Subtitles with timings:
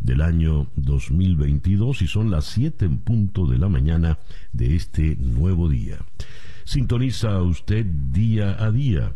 [0.00, 4.18] del año 2022 y son las 7 en punto de la mañana
[4.52, 5.98] de este nuevo día.
[6.64, 9.12] Sintoniza usted día a día.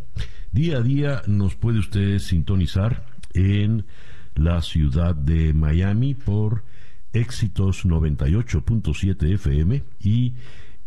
[0.52, 3.86] Día a día nos puede usted sintonizar en
[4.34, 6.64] la ciudad de Miami por
[7.12, 10.32] éxitos 98.7 FM y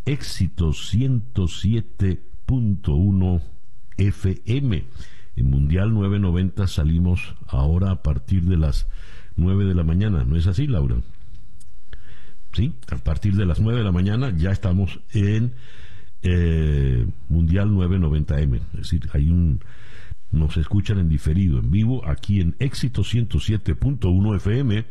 [0.06, 3.42] éxitos 107.1
[3.98, 4.86] FM.
[5.36, 8.88] En Mundial 990 salimos ahora a partir de las
[9.38, 10.24] 9 de la mañana.
[10.24, 10.98] ¿No es así, Laura?
[12.54, 15.54] Sí, a partir de las 9 de la mañana ya estamos en
[16.24, 18.56] eh, Mundial 990M.
[18.74, 19.62] Es decir, hay un
[20.32, 24.86] nos escuchan en diferido, en vivo, aquí en Éxito 107.1 FM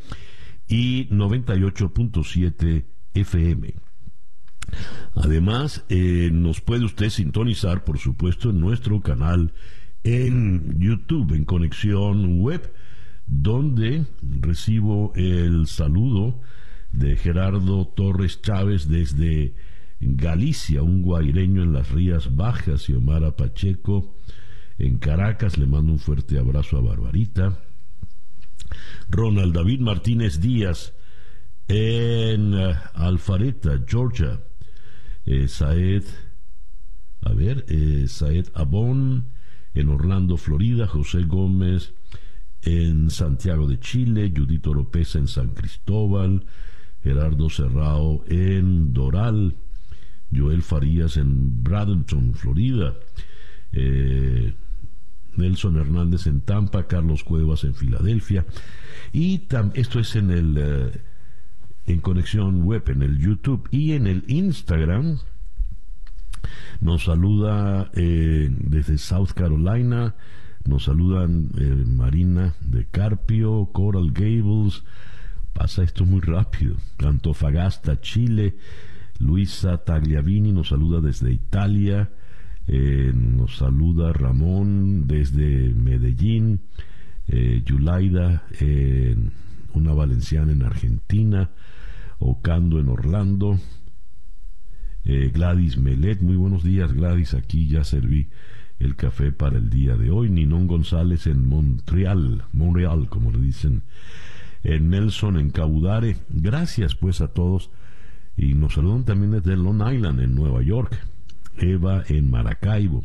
[0.66, 3.74] y 98.7 FM.
[5.14, 9.52] Además, eh, nos puede usted sintonizar, por supuesto, en nuestro canal
[10.04, 12.72] en YouTube, en Conexión Web
[13.26, 16.40] donde recibo el saludo
[16.92, 19.54] de Gerardo Torres Chávez desde
[20.00, 24.16] Galicia, un guaireño en las Rías Bajas, y Omar Pacheco
[24.78, 27.58] en Caracas, le mando un fuerte abrazo a Barbarita.
[29.08, 30.92] Ronald David Martínez Díaz
[31.68, 34.40] en eh, Alfareta, Georgia.
[35.24, 36.04] Eh, Saed,
[37.22, 39.28] a ver, eh, Saed Abón
[39.74, 40.86] en Orlando, Florida.
[40.86, 41.94] José Gómez
[42.66, 46.44] en Santiago de Chile, Judito Oropesa en San Cristóbal,
[47.02, 49.54] Gerardo Serrao en Doral,
[50.34, 52.94] Joel Farías en Bradenton, Florida,
[53.70, 54.52] eh,
[55.36, 58.44] Nelson Hernández en Tampa, Carlos Cuevas en Filadelfia.
[59.12, 61.00] Y esto es en el eh,
[61.86, 65.20] en conexión web, en el YouTube y en el Instagram.
[66.80, 70.16] Nos saluda eh, desde South Carolina
[70.66, 74.82] nos saludan eh, Marina de Carpio, Coral Gables.
[75.52, 76.76] Pasa esto muy rápido.
[76.98, 78.56] Antofagasta, Chile.
[79.18, 82.10] Luisa Tagliavini nos saluda desde Italia.
[82.66, 86.60] Eh, nos saluda Ramón desde Medellín.
[87.28, 88.44] Eh, Yulaida,
[89.72, 91.50] una valenciana en Argentina.
[92.18, 93.58] Ocando en Orlando.
[95.04, 98.28] Gladys Melet, muy buenos días Gladys, aquí ya serví
[98.78, 100.30] el café para el día de hoy.
[100.30, 103.82] Ninón González en Montreal, Montreal, como le dicen.
[104.62, 106.16] En Nelson en Caudare.
[106.28, 107.70] Gracias pues a todos.
[108.36, 110.98] Y nos saludan también desde Long Island, en Nueva York.
[111.58, 113.04] Eva en Maracaibo.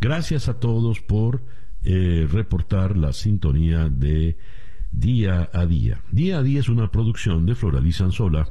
[0.00, 1.42] Gracias a todos por
[1.84, 4.36] eh, reportar la sintonía de
[4.90, 6.00] Día a Día.
[6.10, 8.48] Día a Día es una producción de Floraliza Anzola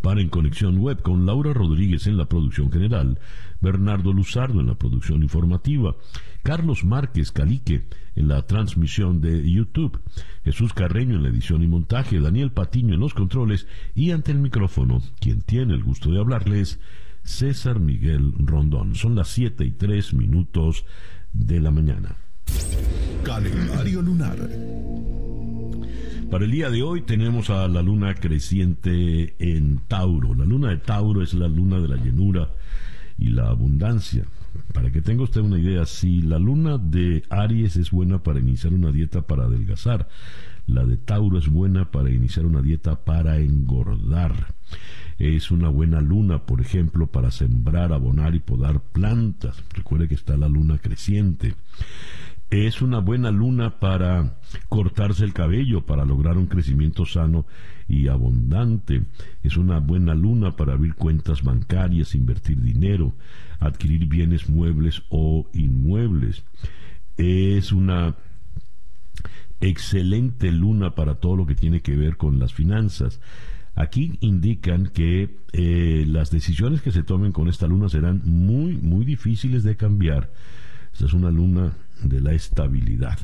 [0.00, 3.20] para En Conexión Web con Laura Rodríguez en la producción general,
[3.62, 5.96] Bernardo Luzardo en la producción informativa,
[6.42, 7.86] Carlos Márquez Calique
[8.16, 10.00] en la transmisión de YouTube,
[10.44, 14.38] Jesús Carreño en la edición y montaje, Daniel Patiño en los controles y ante el
[14.38, 16.80] micrófono, quien tiene el gusto de hablarles,
[17.22, 18.96] César Miguel Rondón.
[18.96, 20.84] Son las siete y tres minutos
[21.32, 22.16] de la mañana.
[23.22, 24.36] Calendario lunar.
[26.30, 30.34] Para el día de hoy tenemos a la luna creciente en Tauro.
[30.34, 32.48] La luna de Tauro es la luna de la llenura
[33.22, 34.24] y la abundancia.
[34.74, 38.74] Para que tenga usted una idea, si la luna de Aries es buena para iniciar
[38.74, 40.08] una dieta para adelgazar,
[40.66, 44.54] la de Tauro es buena para iniciar una dieta para engordar.
[45.18, 49.62] Es una buena luna, por ejemplo, para sembrar, abonar y podar plantas.
[49.72, 51.54] Recuerde que está la luna creciente.
[52.52, 54.36] Es una buena luna para
[54.68, 57.46] cortarse el cabello, para lograr un crecimiento sano
[57.88, 59.04] y abundante.
[59.42, 63.14] Es una buena luna para abrir cuentas bancarias, invertir dinero,
[63.58, 66.44] adquirir bienes muebles o inmuebles.
[67.16, 68.16] Es una
[69.62, 73.22] excelente luna para todo lo que tiene que ver con las finanzas.
[73.76, 79.06] Aquí indican que eh, las decisiones que se tomen con esta luna serán muy, muy
[79.06, 80.30] difíciles de cambiar.
[80.92, 81.72] Esta es una luna
[82.04, 83.18] de la estabilidad.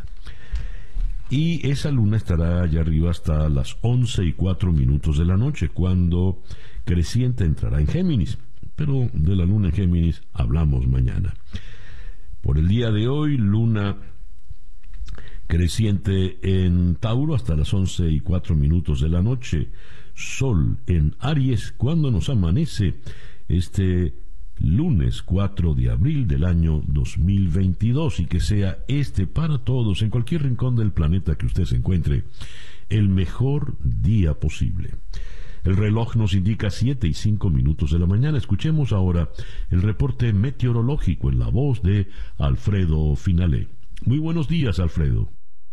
[1.30, 5.68] Y esa luna estará allá arriba hasta las 11 y 4 minutos de la noche,
[5.68, 6.42] cuando
[6.84, 8.38] creciente entrará en Géminis.
[8.74, 11.34] Pero de la luna en Géminis hablamos mañana.
[12.40, 13.96] Por el día de hoy, luna
[15.48, 19.68] creciente en Tauro hasta las 11 y 4 minutos de la noche.
[20.14, 22.96] sol en Aries cuando nos amanece
[23.48, 24.14] este
[24.60, 30.42] lunes 4 de abril del año 2022 y que sea este para todos en cualquier
[30.42, 32.24] rincón del planeta que usted se encuentre
[32.88, 34.94] el mejor día posible.
[35.64, 38.38] El reloj nos indica 7 y 5 minutos de la mañana.
[38.38, 39.28] Escuchemos ahora
[39.70, 42.08] el reporte meteorológico en la voz de
[42.38, 43.68] Alfredo Finalé.
[44.04, 45.28] Muy buenos días, Alfredo.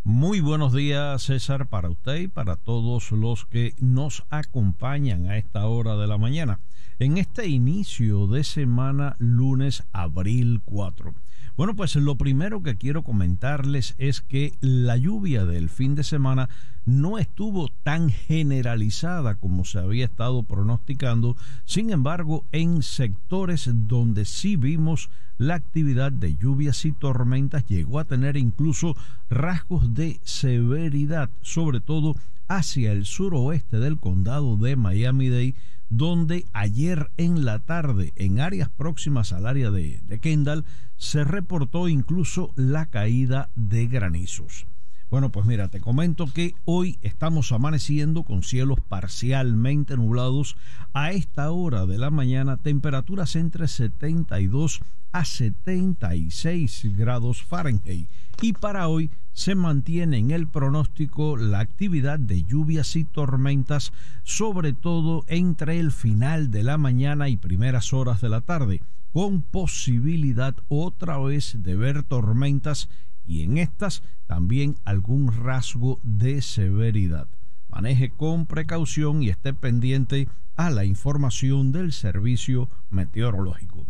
[0.07, 5.65] Muy buenos días, César, para usted y para todos los que nos acompañan a esta
[5.65, 6.59] hora de la mañana,
[6.99, 11.15] en este inicio de semana, lunes, abril 4.
[11.57, 16.49] Bueno, pues lo primero que quiero comentarles es que la lluvia del fin de semana
[16.85, 21.35] no estuvo tan generalizada como se había estado pronosticando.
[21.65, 28.05] Sin embargo, en sectores donde sí vimos la actividad de lluvias y tormentas llegó a
[28.05, 28.95] tener incluso
[29.29, 32.15] rasgos de severidad, sobre todo
[32.47, 35.55] hacia el suroeste del condado de Miami-Dade
[35.89, 40.65] donde ayer en la tarde, en áreas próximas al área de, Kendall,
[40.97, 44.65] se reportó incluso la caída de granizos.
[45.11, 50.57] Bueno, pues mira, te comento que hoy estamos amaneciendo con cielos parcialmente nublados.
[50.93, 54.81] A esta hora de la mañana, temperaturas entre 72
[55.11, 58.09] a 76 grados Fahrenheit.
[58.41, 63.93] Y para hoy se mantiene en el pronóstico la actividad de lluvias y tormentas,
[64.23, 68.81] sobre todo entre el final de la mañana y primeras horas de la tarde,
[69.13, 72.89] con posibilidad otra vez de ver tormentas
[73.25, 77.27] y en estas también algún rasgo de severidad.
[77.69, 83.85] Maneje con precaución y esté pendiente a la información del servicio meteorológico.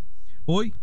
[0.45, 0.73] Hoy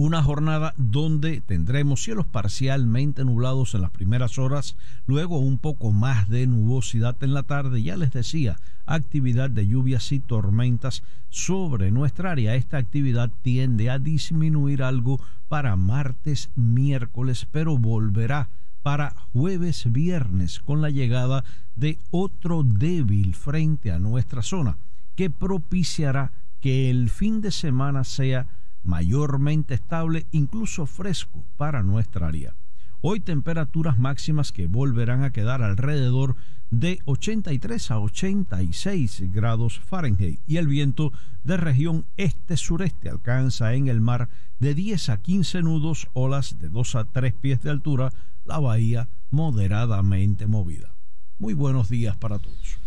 [0.00, 4.74] una jornada donde tendremos cielos parcialmente nublados en las primeras horas,
[5.06, 8.56] luego un poco más de nubosidad en la tarde, ya les decía,
[8.86, 12.54] actividad de lluvias y tormentas sobre nuestra área.
[12.54, 18.48] Esta actividad tiende a disminuir algo para martes, miércoles, pero volverá
[18.82, 21.44] para jueves, viernes con la llegada
[21.76, 24.78] de otro débil frente a nuestra zona
[25.14, 26.32] que propiciará
[26.62, 28.46] que el fin de semana sea
[28.82, 32.54] mayormente estable, incluso fresco para nuestra área.
[33.02, 36.36] Hoy temperaturas máximas que volverán a quedar alrededor
[36.70, 41.12] de 83 a 86 grados Fahrenheit y el viento
[41.42, 44.28] de región este-sureste alcanza en el mar
[44.58, 48.12] de 10 a 15 nudos, olas de 2 a 3 pies de altura,
[48.44, 50.94] la bahía moderadamente movida.
[51.38, 52.79] Muy buenos días para todos.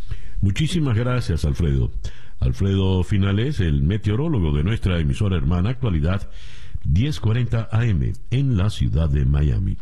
[0.43, 1.89] Muchísimas gracias, Alfredo.
[2.41, 6.29] Alfredo Finales, el meteorólogo de nuestra emisora hermana Actualidad
[6.83, 9.77] 1040 AM en la ciudad de Miami.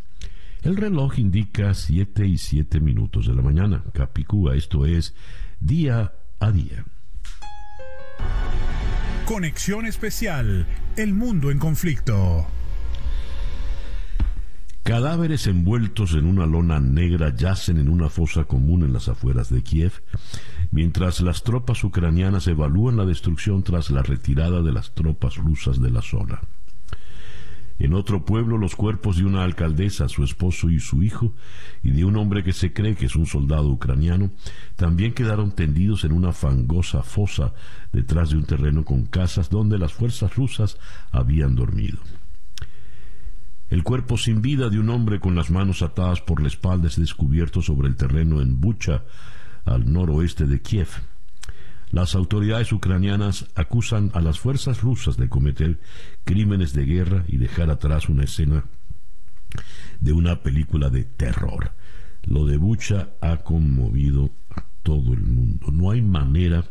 [0.62, 3.84] El reloj indica 7 y 7 minutos de la mañana.
[3.92, 5.16] Capicúa, esto es
[5.60, 6.86] día a día.
[9.25, 12.46] Conexión especial, el mundo en conflicto.
[14.92, 19.64] Cadáveres envueltos en una lona negra yacen en una fosa común en las afueras de
[19.64, 20.04] Kiev,
[20.70, 25.92] mientras las tropas ucranianas evalúan la destrucción tras la retirada de las tropas rusas de
[25.92, 26.42] la zona.
[27.80, 31.34] En otro pueblo, los cuerpos de una alcaldesa, su esposo y su hijo,
[31.84, 34.32] y de un hombre que se cree que es un soldado ucraniano,
[34.76, 37.54] también quedaron tendidos en una fangosa fosa
[37.94, 40.78] detrás de un terreno con casas donde las fuerzas rusas
[41.14, 42.00] habían dormido.
[43.71, 46.97] El cuerpo sin vida de un hombre con las manos atadas por la espalda es
[46.97, 49.06] descubierto sobre el terreno en Bucha,
[49.63, 50.90] al noroeste de Kiev.
[51.90, 55.80] Las autoridades ucranianas acusan a las fuerzas rusas de cometer
[56.25, 58.66] crímenes de guerra y dejar atrás una escena
[60.01, 61.71] de una película de terror.
[62.23, 65.71] Lo de Bucha ha conmovido a todo el mundo.
[65.71, 66.66] No hay manera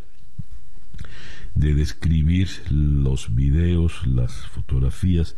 [1.54, 5.34] de describir los videos, las fotografías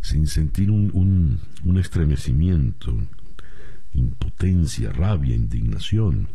[0.00, 1.40] sin sentir un,
[1.78, 2.96] estremecimiento,
[3.94, 6.28] impotencia, rabia, indignación.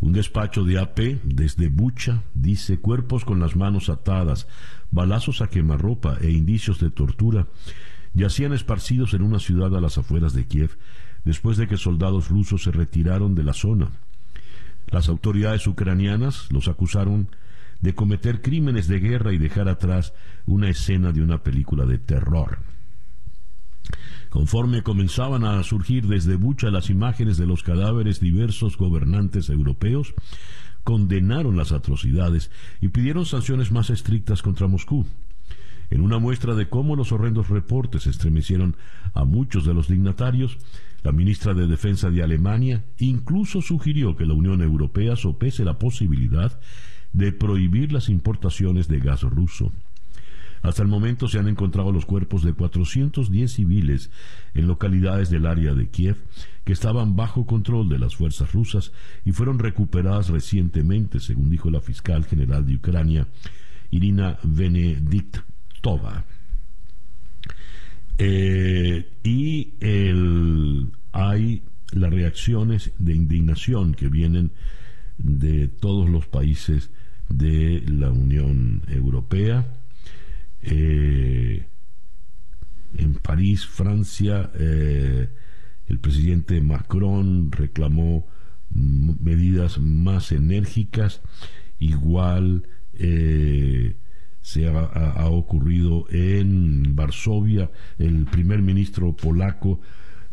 [0.00, 4.46] Un despacho de AP desde Bucha dice cuerpos con las manos atadas,
[4.90, 7.48] balazos a quemarropa e indicios de tortura
[8.14, 10.78] yacían esparcidos en una ciudad a las afueras de Kiev
[11.24, 13.90] después de que soldados rusos se retiraron de la zona.
[14.86, 17.28] Las autoridades ucranianas los acusaron
[17.80, 20.14] de cometer crímenes de guerra y dejar atrás
[20.46, 22.58] una escena de una película de terror.
[24.30, 30.14] Conforme comenzaban a surgir desde Bucha las imágenes de los cadáveres, diversos gobernantes europeos
[30.84, 35.06] condenaron las atrocidades y pidieron sanciones más estrictas contra Moscú.
[35.90, 38.76] En una muestra de cómo los horrendos reportes estremecieron
[39.14, 40.58] a muchos de los dignatarios,
[41.02, 46.60] la ministra de Defensa de Alemania incluso sugirió que la Unión Europea sopese la posibilidad
[47.12, 49.72] de prohibir las importaciones de gas ruso.
[50.62, 54.10] Hasta el momento se han encontrado los cuerpos de 410 civiles
[54.54, 56.16] en localidades del área de Kiev
[56.64, 58.92] que estaban bajo control de las fuerzas rusas
[59.24, 63.28] y fueron recuperadas recientemente, según dijo la fiscal general de Ucrania,
[63.90, 66.24] Irina Benediktova.
[68.18, 69.72] Eh, y
[71.12, 71.62] hay
[71.92, 74.50] las reacciones de indignación que vienen
[75.18, 76.90] de todos los países
[77.28, 79.66] de la Unión Europea.
[80.62, 81.66] Eh,
[82.96, 85.28] en París, Francia, eh,
[85.86, 88.26] el presidente Macron reclamó
[88.70, 91.20] medidas más enérgicas,
[91.78, 92.64] igual
[94.48, 97.70] se ha, ocurrido en Varsovia.
[97.98, 99.80] El primer ministro polaco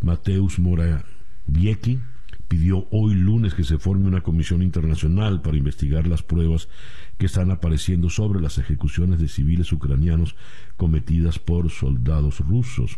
[0.01, 1.99] Mateusz Morawiecki
[2.47, 6.69] pidió hoy lunes que se forme una comisión internacional para investigar las pruebas
[7.17, 10.35] que están apareciendo sobre las ejecuciones de civiles ucranianos
[10.77, 12.97] cometidas por soldados rusos.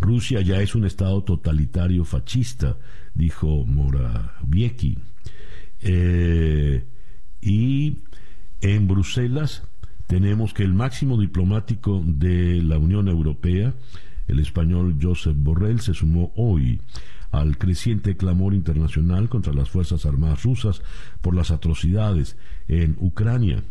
[0.00, 2.76] Rusia ya es un estado totalitario fascista,
[3.14, 4.98] dijo Morawiecki.
[5.80, 6.84] Eh,
[7.40, 7.98] y
[8.60, 9.62] en Bruselas
[10.06, 13.74] tenemos que el máximo diplomático de la Unión Europea,
[14.26, 16.80] el español Josep Borrell, se sumó hoy
[17.40, 20.82] al creciente clamor internacional contra las Fuerzas Armadas rusas
[21.20, 22.36] por las atrocidades
[22.68, 23.62] en Ucrania.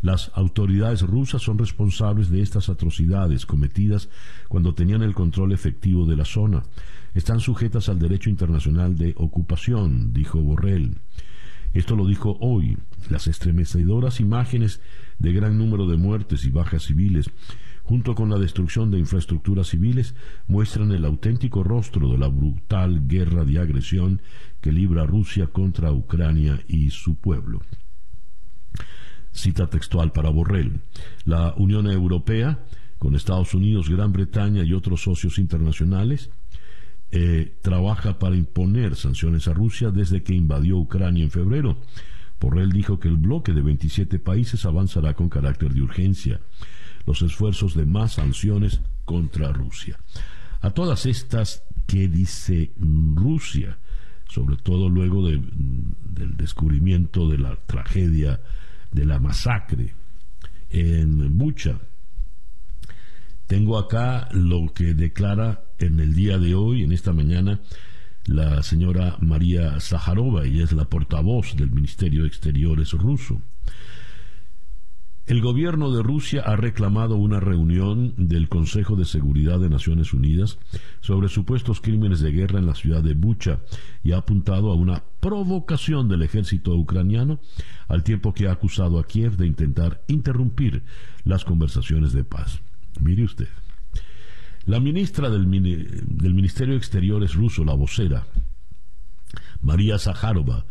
[0.00, 4.08] Las autoridades rusas son responsables de estas atrocidades cometidas
[4.48, 6.62] cuando tenían el control efectivo de la zona.
[7.14, 10.96] Están sujetas al derecho internacional de ocupación, dijo Borrell.
[11.74, 12.78] Esto lo dijo hoy.
[13.10, 14.80] Las estremecedoras imágenes
[15.18, 17.30] de gran número de muertes y bajas civiles,
[17.88, 20.14] junto con la destrucción de infraestructuras civiles,
[20.46, 24.20] muestran el auténtico rostro de la brutal guerra de agresión
[24.60, 27.62] que libra Rusia contra Ucrania y su pueblo.
[29.32, 30.82] Cita textual para Borrell.
[31.24, 32.62] La Unión Europea,
[32.98, 36.28] con Estados Unidos, Gran Bretaña y otros socios internacionales,
[37.10, 41.78] eh, trabaja para imponer sanciones a Rusia desde que invadió Ucrania en febrero.
[42.38, 46.42] Porrell dijo que el bloque de 27 países avanzará con carácter de urgencia
[47.08, 49.98] los esfuerzos de más sanciones contra Rusia.
[50.60, 53.78] A todas estas, ¿qué dice Rusia?
[54.28, 58.42] Sobre todo luego del descubrimiento de la tragedia,
[58.92, 59.94] de la masacre
[60.68, 61.78] en Bucha.
[63.46, 67.58] Tengo acá lo que declara en el día de hoy, en esta mañana,
[68.26, 73.40] la señora María Zaharova, y es la portavoz del Ministerio de Exteriores ruso.
[75.28, 80.58] El gobierno de Rusia ha reclamado una reunión del Consejo de Seguridad de Naciones Unidas
[81.02, 83.60] sobre supuestos crímenes de guerra en la ciudad de Bucha
[84.02, 87.40] y ha apuntado a una provocación del ejército ucraniano
[87.88, 90.82] al tiempo que ha acusado a Kiev de intentar interrumpir
[91.24, 92.62] las conversaciones de paz.
[92.98, 93.48] Mire usted.
[94.64, 98.24] La ministra del, Ministerio de Exteriores ruso, la vocera,
[99.60, 100.64] María Zaharova,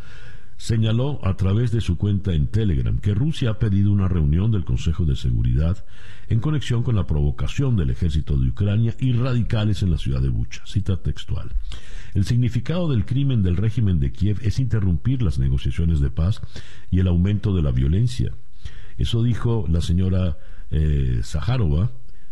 [0.58, 4.66] señaló a través de su cuenta en Telegram que Rusia ha pedido una reunión del
[4.66, 5.86] Consejo de Seguridad
[6.28, 10.30] en conexión con la provocación del ejército de Ucrania y radicales en la ciudad de
[10.30, 10.66] Bucha.
[10.66, 11.52] Cita textual.
[12.14, 16.42] El significado del crimen del régimen de Kiev es interrumpir las negociaciones de paz
[16.90, 18.32] y el aumento de la violencia.
[18.98, 20.38] Eso dijo la señora
[20.72, 21.22] eh,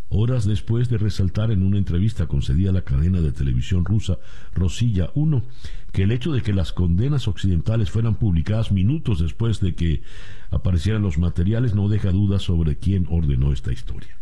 [0.08, 4.18] horas después de resaltar en una entrevista concedida a la cadena de televisión rusa
[4.54, 5.42] Rosilla 1
[5.92, 10.02] que el hecho de que las condenas occidentales fueran publicadas minutos después de que
[10.50, 14.16] aparecieran los materiales no deja dudas sobre quién ordenó esta historia.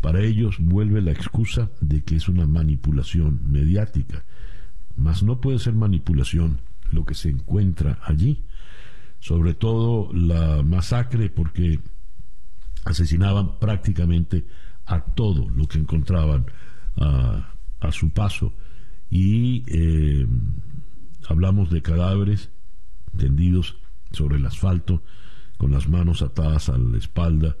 [0.00, 4.24] Para ellos vuelve la excusa de que es una manipulación mediática,
[4.96, 8.42] mas no puede ser manipulación lo que se encuentra allí,
[9.20, 11.80] sobre todo la masacre porque
[12.84, 14.46] asesinaban prácticamente
[14.90, 16.46] a todo lo que encontraban
[16.96, 17.46] a,
[17.92, 18.52] su paso.
[19.08, 20.26] Y eh,
[21.28, 22.50] hablamos de cadáveres
[23.16, 23.76] tendidos
[24.10, 25.02] sobre el asfalto,
[25.56, 27.56] con las manos atadas a la espalda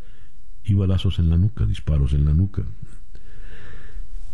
[0.64, 2.64] y balazos en la nuca, disparos en la nuca.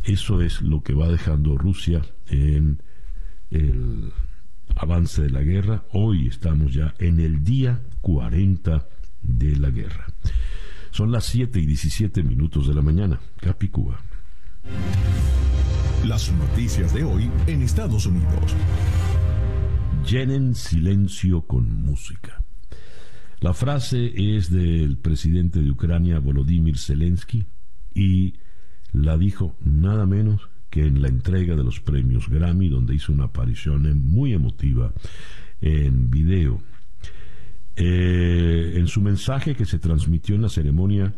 [0.03, 2.81] Eso es lo que va dejando Rusia en
[3.51, 4.13] el
[4.75, 5.85] avance de la guerra.
[5.93, 8.89] Hoy estamos ya en el día 40
[9.23, 10.07] de la guerra.
[10.97, 13.21] Son las 7 y 17 minutos de la mañana.
[13.39, 14.01] Capicúa.
[16.07, 18.57] Las noticias de hoy en Estados Unidos.
[20.11, 22.43] Llenen silencio con música.
[23.41, 27.45] La frase es del presidente de Ucrania, Volodymyr Zelensky,
[27.93, 28.37] y
[28.95, 33.25] la dijo nada menos que en la entrega de los premios Grammy, donde hizo una
[33.25, 34.95] aparición muy emotiva
[35.61, 36.63] en video.
[37.77, 41.15] Eh, en su mensaje que se transmitió en la ceremonia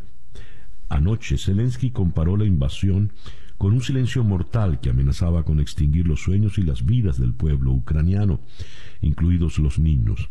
[0.88, 3.12] anoche, Zelensky comparó la invasión
[3.58, 7.72] con un silencio mortal que amenazaba con extinguir los sueños y las vidas del pueblo
[7.72, 8.40] ucraniano,
[9.00, 10.30] incluidos los niños.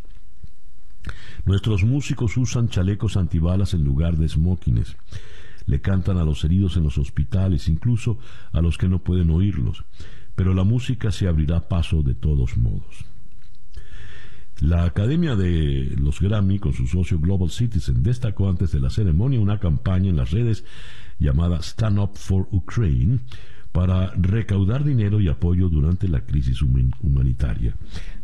[1.45, 4.97] Nuestros músicos usan chalecos antibalas en lugar de smokines.
[5.65, 8.19] Le cantan a los heridos en los hospitales, incluso
[8.51, 9.83] a los que no pueden oírlos.
[10.35, 13.05] Pero la música se abrirá paso de todos modos.
[14.59, 19.39] La Academia de los Grammy, con su socio Global Citizen, destacó antes de la ceremonia
[19.39, 20.65] una campaña en las redes
[21.19, 23.19] llamada Stand Up for Ukraine
[23.71, 27.75] para recaudar dinero y apoyo durante la crisis humanitaria.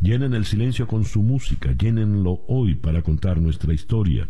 [0.01, 4.27] Llenen el silencio con su música, llénenlo hoy para contar nuestra historia.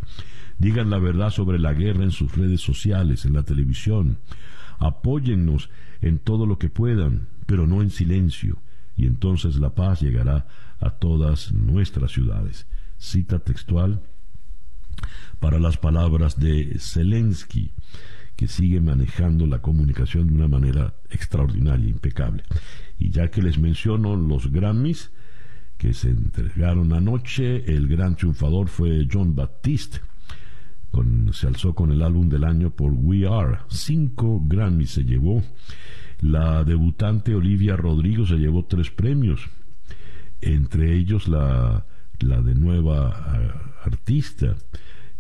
[0.59, 4.17] Digan la verdad sobre la guerra en sus redes sociales, en la televisión.
[4.79, 5.69] Apóyennos
[6.01, 8.57] en todo lo que puedan, pero no en silencio,
[8.97, 10.45] y entonces la paz llegará
[10.83, 12.67] a todas nuestras ciudades.
[12.97, 14.01] Cita textual
[15.39, 17.71] para las palabras de Zelensky,
[18.35, 22.43] que sigue manejando la comunicación de una manera extraordinaria, impecable.
[22.99, 25.11] Y ya que les menciono los Grammys
[25.77, 29.99] que se entregaron anoche, el gran triunfador fue John Baptiste.
[31.31, 33.59] se alzó con el álbum del año por We Are.
[33.69, 35.43] Cinco Grammys se llevó.
[36.21, 39.49] La debutante Olivia Rodrigo se llevó tres premios
[40.43, 41.85] entre ellos la,
[42.19, 44.55] de nueva artista.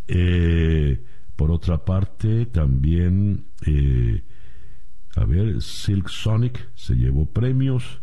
[0.07, 1.01] Eh,
[1.35, 4.23] por otra parte, también, eh,
[5.15, 8.01] a ver, Silk Sonic se llevó premios,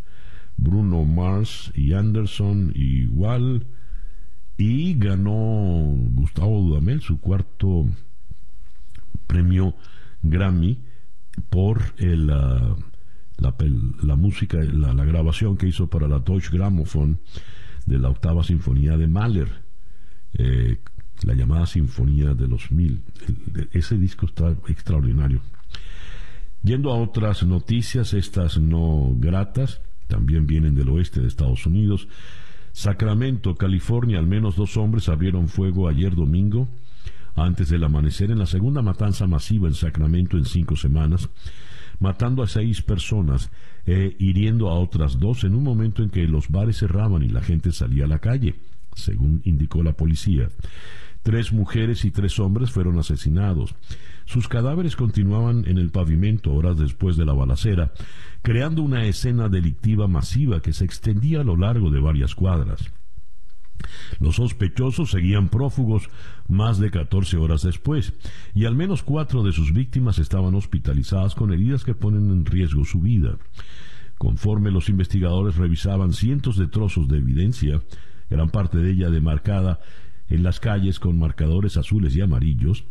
[0.56, 3.66] Bruno Mars y Anderson igual,
[4.56, 7.86] y ganó Gustavo Dudamel su cuarto
[9.26, 9.74] premio
[10.22, 10.78] Grammy
[11.48, 12.30] por el...
[12.30, 12.76] Ah,
[13.40, 17.18] la, música, la, grabación que hizo para la Deutsche Grammophon
[17.86, 19.48] de la octava sinfonía de Mahler,
[20.34, 20.78] eh,
[21.22, 23.02] la llamada Sinfonía de los Mil.
[23.72, 25.40] ese disco está extraordinario.
[26.62, 32.08] Yendo a otras noticias, estas no gratas, también vienen del oeste de Estados Unidos.
[32.72, 36.68] Sacramento, California, al menos dos hombres abrieron fuego ayer domingo,
[37.34, 41.28] antes del amanecer, en la segunda matanza masiva en Sacramento en cinco semanas
[42.00, 43.50] matando a seis personas
[43.86, 47.42] e hiriendo a otras dos en un momento en que los bares cerraban y la
[47.42, 48.56] gente salía a la calle,
[48.94, 50.48] según indicó la policía.
[51.22, 53.74] Tres mujeres y tres hombres fueron asesinados.
[54.24, 57.92] Sus cadáveres continuaban en el pavimento horas después de la balacera,
[58.42, 62.90] creando una escena delictiva masiva que se extendía a lo largo de varias cuadras.
[64.18, 66.08] Los sospechosos seguían prófugos
[66.48, 68.12] más de 14 horas después,
[68.54, 72.84] y al menos cuatro de sus víctimas estaban hospitalizadas con heridas que ponen en riesgo
[72.84, 73.38] su vida.
[74.18, 77.80] Conforme los investigadores revisaban cientos de trozos de evidencia,
[78.28, 79.80] gran parte de ella demarcada
[80.28, 82.84] en las calles con marcadores azules y amarillos,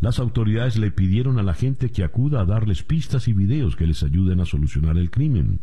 [0.00, 3.86] las autoridades le pidieron a la gente que acuda a darles pistas y videos que
[3.86, 5.60] les ayuden a solucionar el crimen.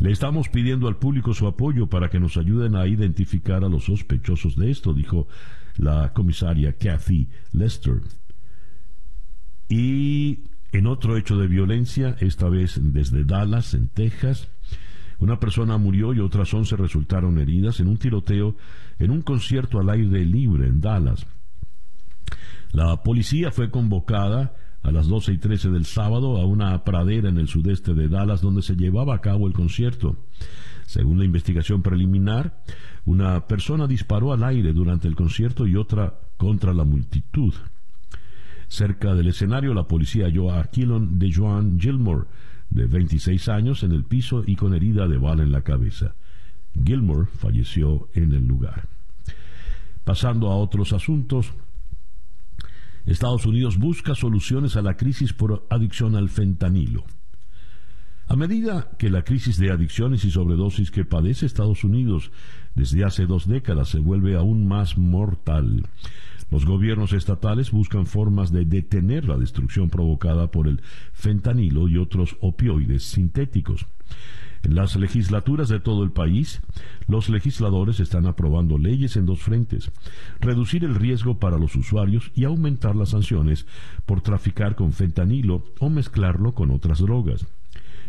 [0.00, 3.84] Le estamos pidiendo al público su apoyo para que nos ayuden a identificar a los
[3.84, 5.28] sospechosos de esto, dijo
[5.76, 8.00] la comisaria Kathy Lester.
[9.68, 14.48] Y en otro hecho de violencia, esta vez desde Dallas, en Texas,
[15.18, 18.56] una persona murió y otras once resultaron heridas en un tiroteo
[18.98, 21.26] en un concierto al aire libre en Dallas.
[22.72, 27.38] La policía fue convocada a las 12 y 13 del sábado a una pradera en
[27.38, 30.16] el sudeste de Dallas donde se llevaba a cabo el concierto.
[30.86, 32.62] Según la investigación preliminar,
[33.04, 37.54] una persona disparó al aire durante el concierto y otra contra la multitud.
[38.68, 42.26] Cerca del escenario, la policía halló a Killon de Joan Gilmore,
[42.70, 46.14] de 26 años, en el piso y con herida de bala en la cabeza.
[46.84, 48.88] Gilmore falleció en el lugar.
[50.04, 51.52] Pasando a otros asuntos,
[53.06, 57.04] Estados Unidos busca soluciones a la crisis por adicción al fentanilo.
[58.26, 62.30] A medida que la crisis de adicciones y sobredosis que padece Estados Unidos
[62.76, 65.88] desde hace dos décadas se vuelve aún más mortal,
[66.50, 70.82] los gobiernos estatales buscan formas de detener la destrucción provocada por el
[71.12, 73.86] fentanilo y otros opioides sintéticos.
[74.62, 76.60] En las legislaturas de todo el país,
[77.08, 79.90] los legisladores están aprobando leyes en dos frentes,
[80.40, 83.66] reducir el riesgo para los usuarios y aumentar las sanciones
[84.04, 87.46] por traficar con fentanilo o mezclarlo con otras drogas.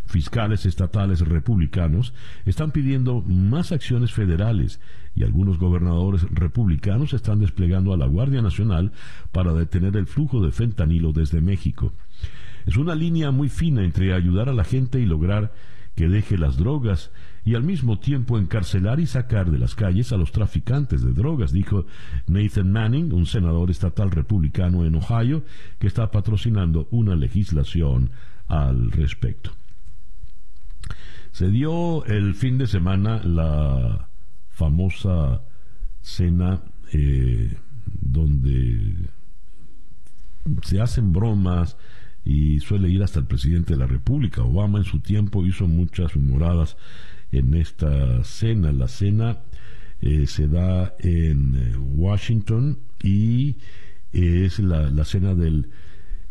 [0.06, 2.14] Fiscales estatales republicanos
[2.46, 4.82] están pidiendo más acciones federales
[5.16, 8.92] y algunos gobernadores republicanos están desplegando a la Guardia Nacional
[9.32, 11.94] para detener el flujo de fentanilo desde México.
[12.66, 15.54] Es una línea muy fina entre ayudar a la gente y lograr
[15.96, 17.12] que deje las drogas
[17.44, 21.52] y al mismo tiempo encarcelar y sacar de las calles a los traficantes de drogas,
[21.52, 21.86] dijo
[22.28, 25.44] Nathan Manning, un senador estatal republicano en Ohio,
[25.80, 28.12] que está patrocinando una legislación
[28.48, 29.52] al respecto.
[31.32, 34.10] Se dio el fin de semana la
[34.50, 35.42] famosa
[36.02, 36.62] cena
[36.94, 39.10] eh, donde
[40.64, 41.78] se hacen bromas
[42.24, 44.44] y suele ir hasta el presidente de la República.
[44.44, 46.78] Obama en su tiempo hizo muchas humoradas
[47.32, 48.72] en esta cena.
[48.72, 49.40] La cena
[50.02, 53.58] eh, se da en eh, Washington y
[54.12, 55.70] es la, cena del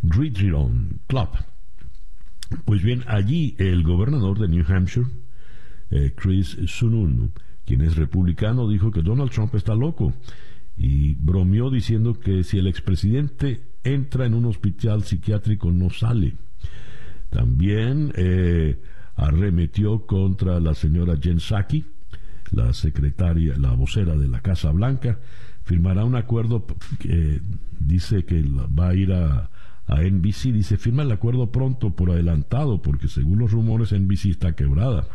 [0.02, 1.28] Gridiron Club.
[2.64, 5.06] Pues bien, allí el gobernador de New Hampshire,
[5.90, 7.30] eh, Chris Sununu,
[7.64, 10.12] quien es republicano, dijo que Donald Trump está loco
[10.76, 16.34] y bromeó diciendo que si el expresidente entra en un hospital psiquiátrico no sale.
[17.30, 18.80] También eh,
[19.16, 21.84] arremetió contra la señora Jen Psaki,
[22.50, 25.18] la secretaria, la vocera de la Casa Blanca,
[25.64, 26.66] firmará un acuerdo
[26.98, 27.40] que
[27.78, 29.48] dice que va a ir a
[29.88, 35.06] NBC, dice firma el acuerdo pronto por adelantado, porque según los rumores NBC está quebrada.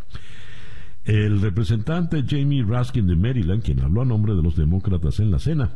[1.06, 5.38] El representante Jamie Raskin de Maryland, quien habló a nombre de los demócratas en la
[5.38, 5.72] cena,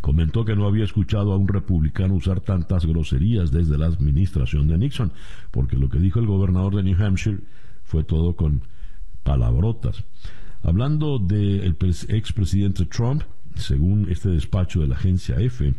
[0.00, 4.78] comentó que no había escuchado a un republicano usar tantas groserías desde la administración de
[4.78, 5.12] Nixon,
[5.50, 7.38] porque lo que dijo el gobernador de New Hampshire
[7.84, 8.62] fue todo con
[9.22, 10.04] palabrotas.
[10.62, 11.76] Hablando del
[12.08, 13.22] expresidente Trump,
[13.54, 15.74] según este despacho de la agencia EFE,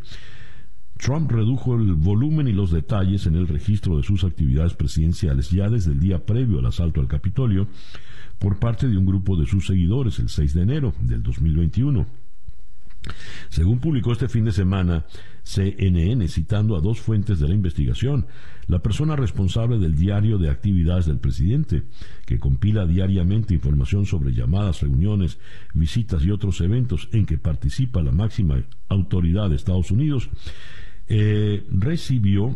[0.97, 5.69] Trump redujo el volumen y los detalles en el registro de sus actividades presidenciales ya
[5.69, 7.67] desde el día previo al asalto al Capitolio
[8.37, 12.05] por parte de un grupo de sus seguidores el 6 de enero del 2021.
[13.49, 15.05] Según publicó este fin de semana
[15.43, 18.27] CNN, citando a dos fuentes de la investigación,
[18.67, 21.83] la persona responsable del diario de actividades del presidente,
[22.25, 25.39] que compila diariamente información sobre llamadas, reuniones,
[25.73, 30.29] visitas y otros eventos en que participa la máxima autoridad de Estados Unidos,
[31.07, 32.55] eh, recibió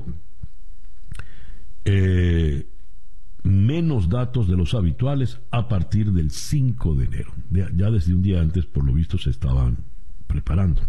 [1.85, 2.67] eh,
[3.41, 7.33] menos datos de los habituales a partir del 5 de enero.
[7.49, 9.92] Ya desde un día antes, por lo visto, se estaban
[10.33, 10.81] preparando.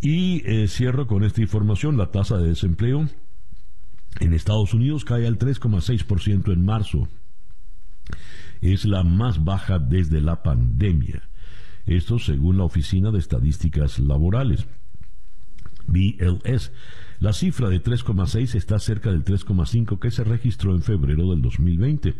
[0.00, 1.96] Y eh, cierro con esta información.
[1.96, 3.08] La tasa de desempleo
[4.20, 7.08] en Estados Unidos cae al 3,6% en marzo.
[8.60, 11.28] Es la más baja desde la pandemia.
[11.86, 14.68] Esto según la Oficina de Estadísticas Laborales.
[15.88, 16.70] BLS.
[17.20, 22.14] La cifra de 3,6 está cerca del 3,5 que se registró en febrero del 2020,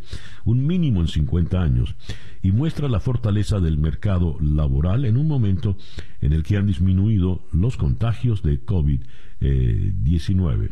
[0.45, 1.95] un mínimo en 50 años,
[2.43, 5.77] y muestra la fortaleza del mercado laboral en un momento
[6.21, 10.71] en el que han disminuido los contagios de COVID-19.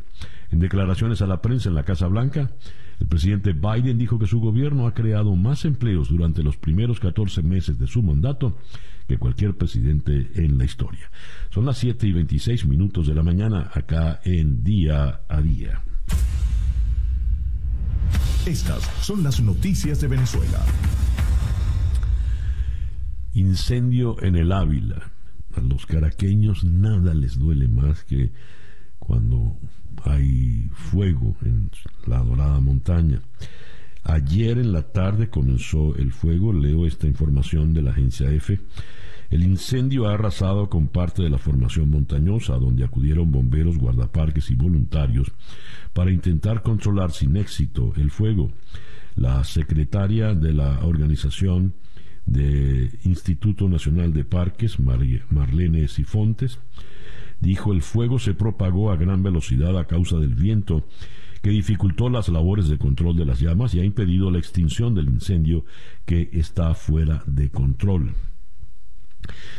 [0.51, 2.51] En declaraciones a la prensa en la Casa Blanca,
[2.99, 7.43] el presidente Biden dijo que su gobierno ha creado más empleos durante los primeros 14
[7.43, 8.57] meses de su mandato
[9.07, 11.11] que cualquier presidente en la historia.
[11.51, 15.83] Son las 7 y 26 minutos de la mañana acá en Día a Día.
[18.47, 20.65] Estas son las noticias de Venezuela.
[23.35, 25.11] Incendio en el Ávila.
[25.57, 28.31] A los caraqueños nada les duele más que
[28.99, 29.57] cuando
[30.05, 31.71] hay fuego en
[32.07, 33.21] la dorada montaña.
[34.09, 38.61] Ayer en la tarde comenzó el fuego, leo esta información de la agencia EFE.
[39.31, 44.55] El incendio ha arrasado con parte de la formación montañosa, donde acudieron bomberos, guardaparques y
[44.55, 45.33] voluntarios
[45.93, 48.53] para intentar controlar sin éxito el fuego.
[49.17, 51.75] La secretaria de la organización
[52.27, 56.61] del Instituto Nacional de Parques, Marlene Sifontes,
[57.41, 60.87] dijo el fuego se propagó a gran velocidad a causa del viento
[61.43, 65.07] que dificultó las labores de control de las llamas y ha impedido la extinción del
[65.07, 65.65] incendio
[66.05, 68.15] que está fuera de control.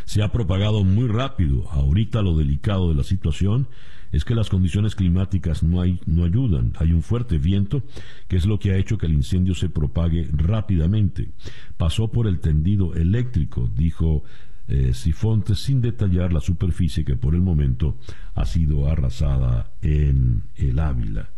[0.06, 1.70] Se ha propagado muy rápido.
[1.72, 3.68] Ahorita lo delicado de la situación
[4.12, 6.74] es que las condiciones climáticas no, ayudan.
[6.80, 7.84] Hay un fuerte viento
[8.28, 11.32] que es lo que ha hecho que el incendio se propague rápidamente.
[11.76, 14.24] Pasó por el tendido eléctrico, dijo
[14.68, 17.98] eh, Sifontes, sin detallar la superficie que por el momento
[18.34, 21.30] ha sido arrasada en el Ávila.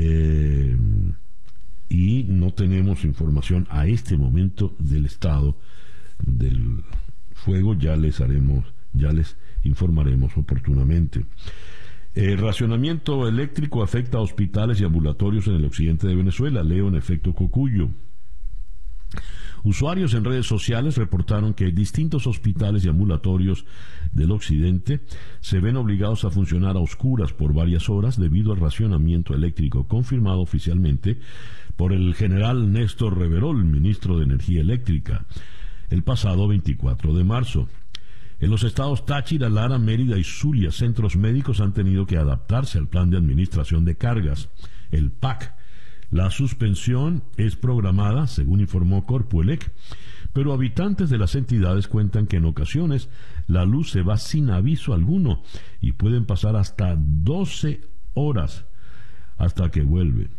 [0.00, 0.76] Eh,
[1.88, 5.56] y no tenemos información a este momento del estado
[6.24, 6.84] del
[7.32, 11.24] fuego, ya les haremos, ya les informaremos oportunamente.
[12.14, 16.62] El racionamiento eléctrico afecta a hospitales y ambulatorios en el occidente de Venezuela.
[16.62, 17.88] Leo en efecto Cocuyo.
[19.64, 23.64] Usuarios en redes sociales reportaron que distintos hospitales y ambulatorios
[24.12, 25.00] del occidente
[25.40, 30.40] se ven obligados a funcionar a oscuras por varias horas debido al racionamiento eléctrico confirmado
[30.40, 31.18] oficialmente
[31.76, 35.26] por el general Néstor Reverol, ministro de Energía Eléctrica,
[35.90, 37.68] el pasado 24 de marzo.
[38.40, 42.88] En los estados Táchira, Lara, Mérida y Zulia, centros médicos han tenido que adaptarse al
[42.88, 44.48] plan de administración de cargas,
[44.92, 45.57] el PAC,
[46.10, 49.72] la suspensión es programada, según informó Corpuelec,
[50.32, 53.10] pero habitantes de las entidades cuentan que en ocasiones
[53.46, 55.42] la luz se va sin aviso alguno
[55.80, 57.82] y pueden pasar hasta 12
[58.14, 58.64] horas
[59.36, 60.30] hasta que vuelve.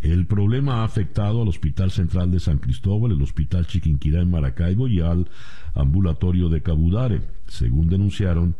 [0.00, 4.86] El problema ha afectado al Hospital Central de San Cristóbal, el Hospital Chiquinquirá en Maracaibo
[4.86, 5.30] y al
[5.74, 8.56] ambulatorio de Cabudare, según denunciaron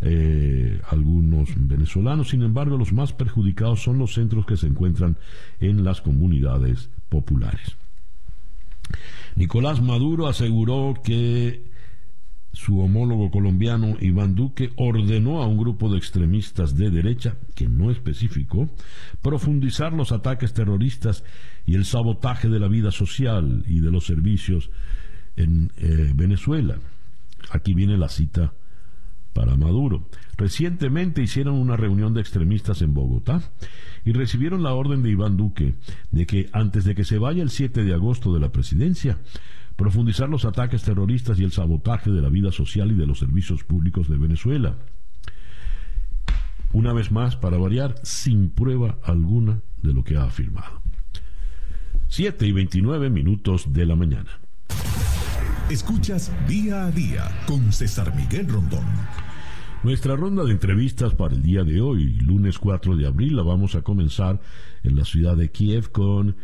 [0.00, 2.30] eh, algunos venezolanos.
[2.30, 5.16] Sin embargo, los más perjudicados son los centros que se encuentran
[5.60, 7.76] en las comunidades populares.
[9.36, 11.70] Nicolás Maduro aseguró que
[12.52, 17.90] su homólogo colombiano Iván Duque ordenó a un grupo de extremistas de derecha, que no
[17.90, 18.68] especificó,
[19.22, 21.24] profundizar los ataques terroristas
[21.64, 24.70] y el sabotaje de la vida social y de los servicios
[25.36, 26.78] en eh, Venezuela.
[27.50, 28.52] Aquí viene la cita
[29.32, 30.08] para Maduro.
[30.36, 33.42] Recientemente hicieron una reunión de extremistas en Bogotá
[34.04, 35.74] y recibieron la orden de Iván Duque
[36.10, 39.18] de que antes de que se vaya el 7 de agosto de la presidencia,
[39.76, 43.64] profundizar los ataques terroristas y el sabotaje de la vida social y de los servicios
[43.64, 44.76] públicos de Venezuela.
[46.72, 50.82] Una vez más, para variar, sin prueba alguna de lo que ha afirmado.
[52.08, 54.30] 7 y 29 minutos de la mañana.
[55.70, 58.84] Escuchas día a día con César Miguel Rondón.
[59.84, 63.76] Nuestra ronda de entrevistas para el día de hoy, lunes 4 de abril, la vamos
[63.76, 64.40] a comenzar
[64.82, 66.34] en la ciudad de Kiev con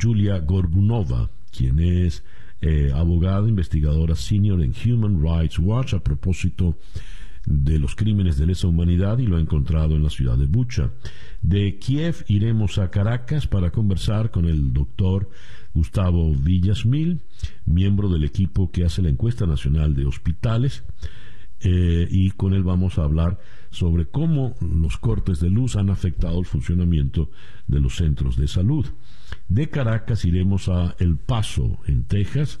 [0.00, 2.24] Julia Gorbunova, quien es
[2.60, 6.76] eh, abogada investigadora senior en Human Rights Watch a propósito
[7.46, 10.90] de los crímenes de lesa humanidad y lo ha encontrado en la ciudad de Bucha.
[11.40, 15.30] De Kiev iremos a Caracas para conversar con el doctor
[15.74, 17.20] Gustavo Villasmil,
[17.64, 20.84] miembro del equipo que hace la encuesta nacional de hospitales,
[21.64, 23.38] eh, y con él vamos a hablar
[23.70, 27.30] sobre cómo los cortes de luz han afectado el funcionamiento
[27.68, 28.86] de los centros de salud.
[29.48, 32.60] De Caracas iremos a El Paso, en Texas.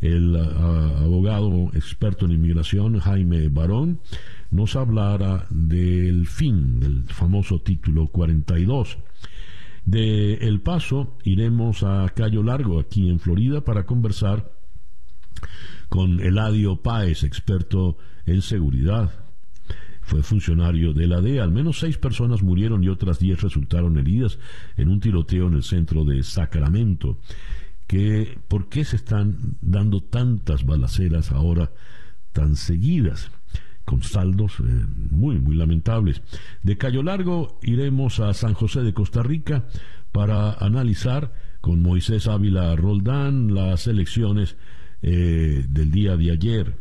[0.00, 3.98] El abogado experto en inmigración, Jaime Barón,
[4.52, 8.98] nos hablará del fin del famoso título 42
[9.90, 14.52] de El Paso iremos a Cayo Largo, aquí en Florida, para conversar
[15.88, 17.96] con Eladio Páez, experto
[18.26, 19.10] en seguridad.
[20.02, 21.42] Fue funcionario de la DEA.
[21.42, 24.38] Al menos seis personas murieron y otras diez resultaron heridas
[24.76, 27.18] en un tiroteo en el centro de Sacramento.
[27.86, 31.72] Que, ¿Por qué se están dando tantas balaceras ahora
[32.32, 33.30] tan seguidas?
[33.88, 34.64] Con saldos eh,
[35.10, 36.20] muy, muy lamentables.
[36.62, 39.64] De Cayo Largo iremos a San José de Costa Rica
[40.12, 44.58] para analizar con Moisés Ávila Roldán las elecciones
[45.00, 46.74] eh, del día de ayer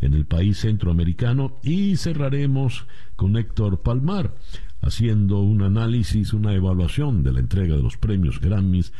[0.00, 4.36] en el país centroamericano y cerraremos con Héctor Palmar
[4.82, 8.92] haciendo un análisis, una evaluación de la entrega de los premios Grammys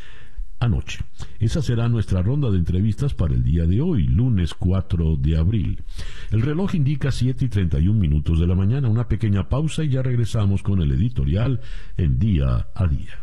[0.59, 0.99] anoche.
[1.39, 5.83] Esa será nuestra ronda de entrevistas para el día de hoy, lunes 4 de abril.
[6.31, 10.01] El reloj indica 7 y 31 minutos de la mañana, una pequeña pausa y ya
[10.01, 11.61] regresamos con el editorial
[11.97, 13.19] en día a día.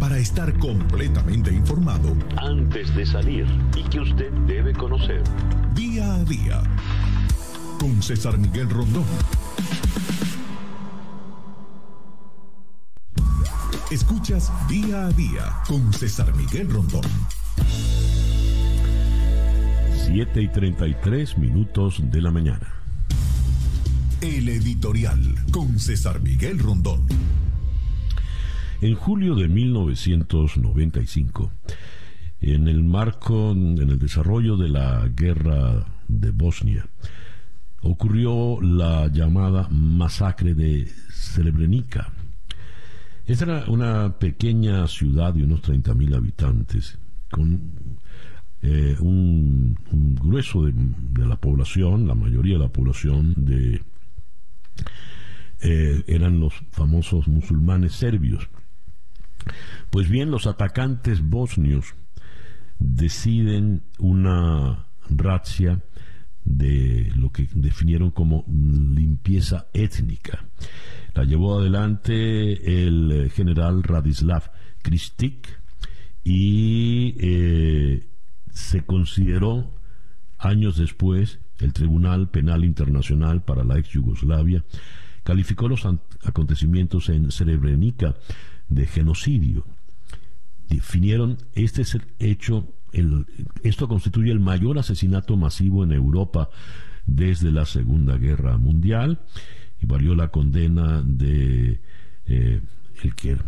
[0.00, 5.22] Para estar completamente informado, antes de salir y que usted debe conocer,
[5.74, 6.62] día a día,
[7.78, 9.04] con César Miguel Rondón.
[13.92, 17.04] Escuchas día a día con César Miguel Rondón.
[20.06, 22.72] 7 y 33 minutos de la mañana.
[24.22, 25.20] El editorial
[25.52, 27.04] con César Miguel Rondón.
[28.80, 31.52] En julio de 1995,
[32.40, 36.88] en el marco, en el desarrollo de la guerra de Bosnia,
[37.82, 42.10] ocurrió la llamada masacre de Srebrenica
[43.26, 46.98] esta era una pequeña ciudad de unos 30.000 habitantes,
[47.30, 47.98] con
[48.62, 49.76] eh, un,
[50.20, 53.82] grueso de, la población, la mayoría de la población de,
[55.60, 58.48] eh, eran los famosos musulmanes serbios.
[59.90, 61.94] Pues bien, los atacantes bosnios
[62.78, 65.80] deciden una razzia
[66.44, 70.44] de lo que definieron como limpieza étnica.
[71.14, 74.50] La llevó adelante el general Radislav
[74.82, 75.48] Kristik
[76.24, 78.06] y eh,
[78.50, 79.74] se consideró
[80.38, 84.64] años después el Tribunal Penal Internacional para la ex Yugoslavia
[85.22, 85.86] calificó los
[86.24, 88.16] acontecimientos en Srebrenica
[88.68, 89.64] de genocidio.
[90.68, 91.82] Definieron este
[92.18, 92.74] hecho,
[93.62, 96.48] esto constituye el mayor asesinato masivo en Europa
[97.06, 99.20] desde la Segunda Guerra Mundial
[99.82, 101.80] y valió la condena de
[102.26, 102.60] eh,
[103.24, 103.38] el,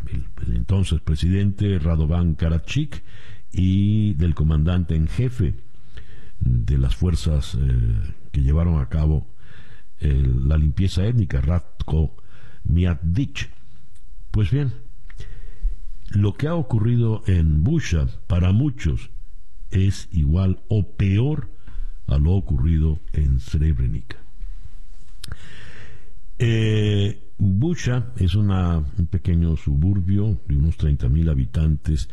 [0.53, 3.03] entonces presidente Radovan Karadzic
[3.53, 5.55] y del comandante en jefe
[6.41, 9.29] de las fuerzas eh, que llevaron a cabo
[10.01, 12.15] la limpieza étnica, Ratko
[12.65, 13.49] Miadic.
[14.33, 14.75] Pues bien,
[16.11, 19.11] lo que ha ocurrido en Busha para muchos
[19.71, 21.51] es igual o peor
[22.07, 24.19] a lo ocurrido en Srebrenica.
[26.39, 32.09] Eh, Busha es un pequeño suburbio de unos 30.000 habitantes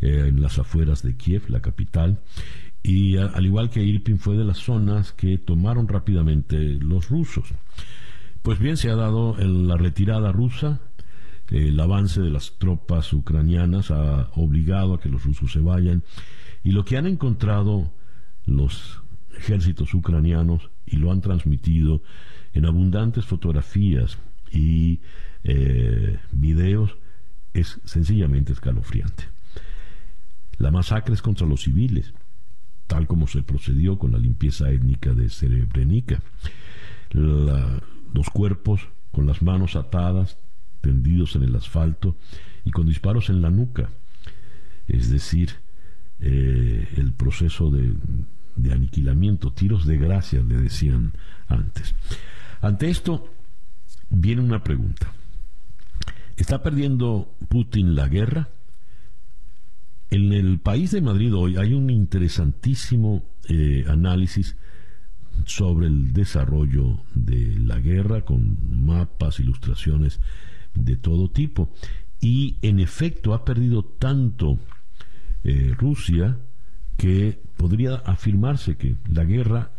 [0.00, 2.20] eh, en las afueras de Kiev, la capital,
[2.82, 7.48] y al igual que Irpin fue de las zonas que tomaron rápidamente los rusos.
[8.42, 10.80] Pues bien, se ha dado la retirada rusa,
[11.48, 16.02] el avance de las tropas ucranianas ha obligado a que los rusos se vayan,
[16.62, 17.92] y lo que han encontrado
[18.44, 19.02] los
[19.36, 22.02] ejércitos ucranianos y lo han transmitido
[22.54, 24.18] en abundantes fotografías
[24.50, 25.00] y
[25.42, 26.96] eh, videos
[27.52, 29.24] es sencillamente escalofriante.
[30.58, 32.14] La masacre es contra los civiles,
[32.86, 36.22] tal como se procedió con la limpieza étnica de Srebrenica.
[37.12, 40.38] los cuerpos con las manos atadas,
[40.80, 42.16] tendidos en el asfalto
[42.64, 43.90] y con disparos en la nuca,
[44.86, 45.50] es decir,
[46.20, 47.92] eh, el proceso de,
[48.56, 51.12] de aniquilamiento, tiros de gracia, le decían
[51.48, 51.94] antes.
[52.64, 53.28] Ante esto
[54.08, 55.12] viene una pregunta.
[56.38, 58.48] ¿Está perdiendo Putin la guerra?
[60.10, 64.56] En el país de Madrid hoy hay un interesantísimo eh, análisis
[65.44, 70.20] sobre el desarrollo de la guerra con mapas, ilustraciones
[70.72, 71.68] de todo tipo.
[72.18, 74.58] Y en efecto ha perdido tanto
[75.42, 76.38] eh, Rusia
[76.96, 79.73] que podría afirmarse que la guerra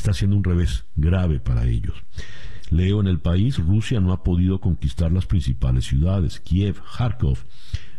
[0.00, 2.02] está siendo un revés grave para ellos.
[2.70, 7.38] Leo en el país, Rusia no ha podido conquistar las principales ciudades, Kiev, Kharkov,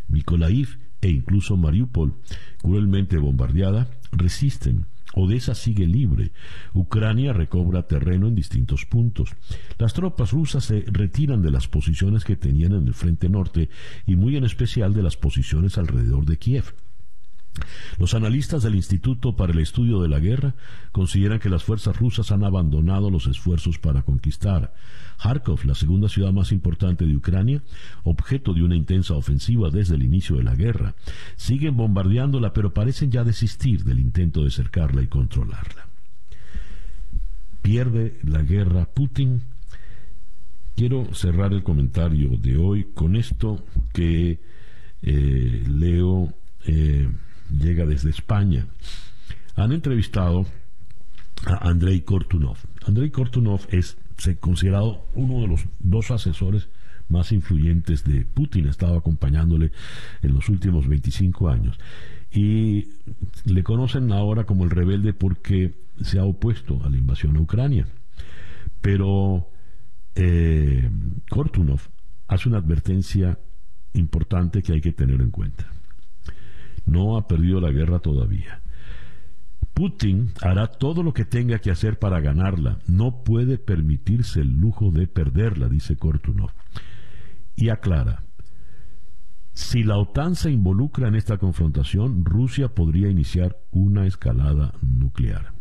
[0.07, 2.15] Mykolaiv e incluso Mariupol,
[2.59, 4.87] cruelmente bombardeada, resisten.
[5.13, 6.31] Odessa sigue libre.
[6.73, 9.35] Ucrania recobra terreno en distintos puntos.
[9.77, 13.69] Las tropas rusas se retiran de las posiciones que tenían en el frente norte
[14.07, 16.73] y muy en especial de las posiciones alrededor de Kiev.
[17.97, 20.55] Los analistas del Instituto para el Estudio de la Guerra
[20.91, 24.73] consideran que las fuerzas rusas han abandonado los esfuerzos para conquistar
[25.21, 27.61] Kharkov, la segunda ciudad más importante de Ucrania,
[28.03, 30.95] objeto de una intensa ofensiva desde el inicio de la guerra.
[31.35, 35.87] Siguen bombardeándola, pero parecen ya desistir del intento de cercarla y controlarla.
[37.61, 39.43] ¿Pierde la guerra Putin?
[40.75, 44.39] Quiero cerrar el comentario de hoy con esto que
[45.03, 46.33] eh, leo.
[46.65, 47.09] Eh,
[47.51, 48.67] llega desde España.
[49.55, 50.45] Han entrevistado
[51.45, 52.57] a Andrei Kortunov.
[52.85, 53.97] Andrei Kortunov es
[54.39, 56.69] considerado uno de los dos asesores
[57.09, 59.71] más influyentes de Putin, ha estado acompañándole
[60.21, 61.77] en los últimos 25 años.
[62.31, 62.87] Y
[63.45, 67.87] le conocen ahora como el rebelde porque se ha opuesto a la invasión a Ucrania.
[68.79, 69.49] Pero
[70.15, 70.89] eh,
[71.29, 71.81] Kortunov
[72.27, 73.37] hace una advertencia
[73.93, 75.80] importante que hay que tener en cuenta
[76.85, 78.61] no ha perdido la guerra todavía.
[79.73, 82.79] Putin hará todo lo que tenga que hacer para ganarla.
[82.87, 86.51] No puede permitirse el lujo de perderla, dice Kortunov.
[87.55, 88.23] Y aclara,
[89.53, 95.53] si la OTAN se involucra en esta confrontación, Rusia podría iniciar una escalada nuclear.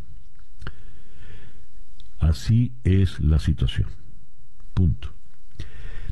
[2.18, 3.88] Así es la situación.
[4.74, 5.14] Punto.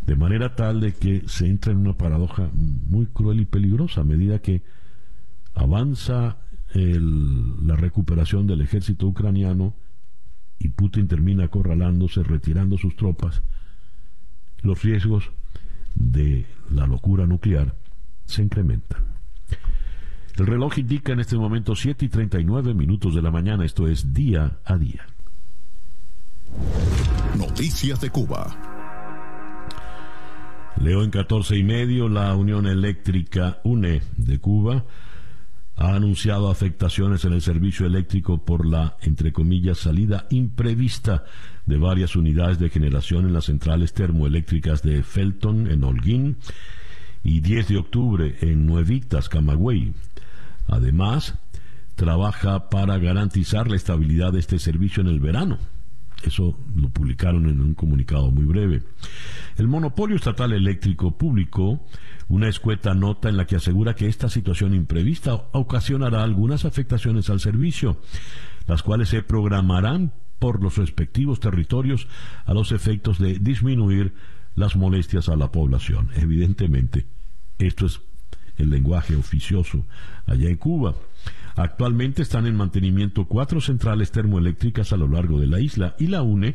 [0.06, 4.04] De manera tal de que se entra en una paradoja muy cruel y peligrosa a
[4.04, 4.62] medida que
[5.58, 6.38] avanza
[6.74, 9.74] la recuperación del ejército ucraniano
[10.58, 13.42] y Putin termina acorralándose, retirando sus tropas,
[14.60, 15.30] los riesgos
[15.94, 17.74] de la locura nuclear
[18.24, 19.02] se incrementan.
[20.36, 24.12] El reloj indica en este momento 7 y 39 minutos de la mañana, esto es
[24.12, 25.06] día a día.
[27.36, 28.56] Noticias de Cuba.
[30.80, 34.84] Leo en 14 y medio, la Unión Eléctrica UNE de Cuba
[35.78, 41.24] ha anunciado afectaciones en el servicio eléctrico por la, entre comillas, salida imprevista
[41.66, 46.36] de varias unidades de generación en las centrales termoeléctricas de Felton, en Holguín,
[47.22, 49.92] y 10 de octubre en Nuevitas, Camagüey.
[50.66, 51.38] Además,
[51.94, 55.58] trabaja para garantizar la estabilidad de este servicio en el verano.
[56.22, 58.82] Eso lo publicaron en un comunicado muy breve.
[59.56, 61.86] El monopolio estatal eléctrico publicó
[62.28, 67.40] una escueta nota en la que asegura que esta situación imprevista ocasionará algunas afectaciones al
[67.40, 68.00] servicio,
[68.66, 72.06] las cuales se programarán por los respectivos territorios
[72.44, 74.14] a los efectos de disminuir
[74.54, 76.10] las molestias a la población.
[76.16, 77.06] Evidentemente,
[77.58, 78.00] esto es
[78.56, 79.84] el lenguaje oficioso
[80.26, 80.94] allá en Cuba.
[81.58, 86.22] Actualmente están en mantenimiento cuatro centrales termoeléctricas a lo largo de la isla y la
[86.22, 86.54] UNE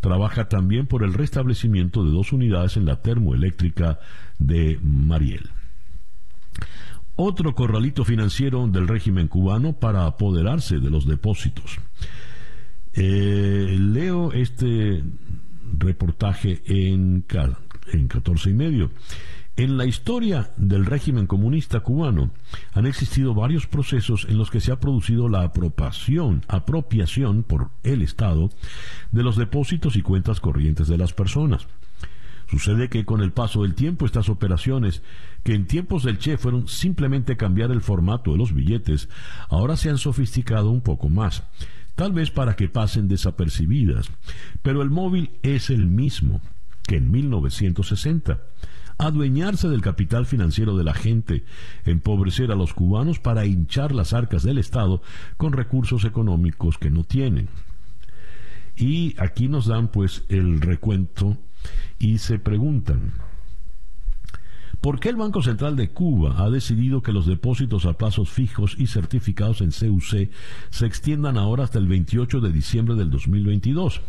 [0.00, 4.00] trabaja también por el restablecimiento de dos unidades en la termoeléctrica
[4.38, 5.48] de Mariel.
[7.14, 11.78] Otro corralito financiero del régimen cubano para apoderarse de los depósitos.
[12.94, 15.04] Eh, leo este
[15.78, 17.24] reportaje en,
[17.92, 18.90] en 14 y medio.
[19.54, 22.30] En la historia del régimen comunista cubano
[22.72, 28.00] han existido varios procesos en los que se ha producido la apropiación, apropiación por el
[28.00, 28.48] Estado
[29.10, 31.66] de los depósitos y cuentas corrientes de las personas.
[32.50, 35.02] Sucede que con el paso del tiempo estas operaciones,
[35.42, 39.10] que en tiempos del Che fueron simplemente cambiar el formato de los billetes,
[39.50, 41.42] ahora se han sofisticado un poco más,
[41.94, 44.10] tal vez para que pasen desapercibidas,
[44.62, 46.40] pero el móvil es el mismo
[46.86, 48.40] que en 1960
[49.02, 51.44] adueñarse del capital financiero de la gente,
[51.84, 55.02] empobrecer a los cubanos para hinchar las arcas del Estado
[55.36, 57.48] con recursos económicos que no tienen.
[58.76, 61.36] Y aquí nos dan pues el recuento
[61.98, 63.12] y se preguntan,
[64.82, 68.74] ¿Por qué el Banco Central de Cuba ha decidido que los depósitos a plazos fijos
[68.76, 70.28] y certificados en CUC
[70.70, 74.00] se extiendan ahora hasta el 28 de diciembre del 2022?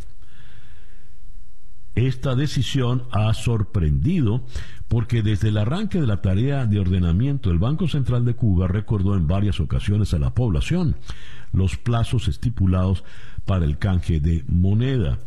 [1.95, 4.43] Esta decisión ha sorprendido
[4.87, 9.15] porque desde el arranque de la tarea de ordenamiento el Banco Central de Cuba recordó
[9.15, 10.95] en varias ocasiones a la población
[11.51, 13.03] los plazos estipulados
[13.45, 15.19] para el canje de moneda.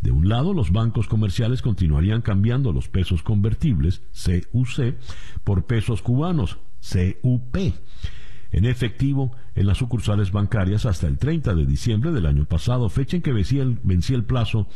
[0.00, 4.02] De un lado, los bancos comerciales continuarían cambiando los pesos convertibles,
[4.50, 4.96] CUC,
[5.44, 6.58] por pesos cubanos,
[7.22, 7.56] CUP
[8.52, 13.16] en efectivo en las sucursales bancarias hasta el 30 de diciembre del año pasado, fecha
[13.16, 14.68] en que vencía el, el plazo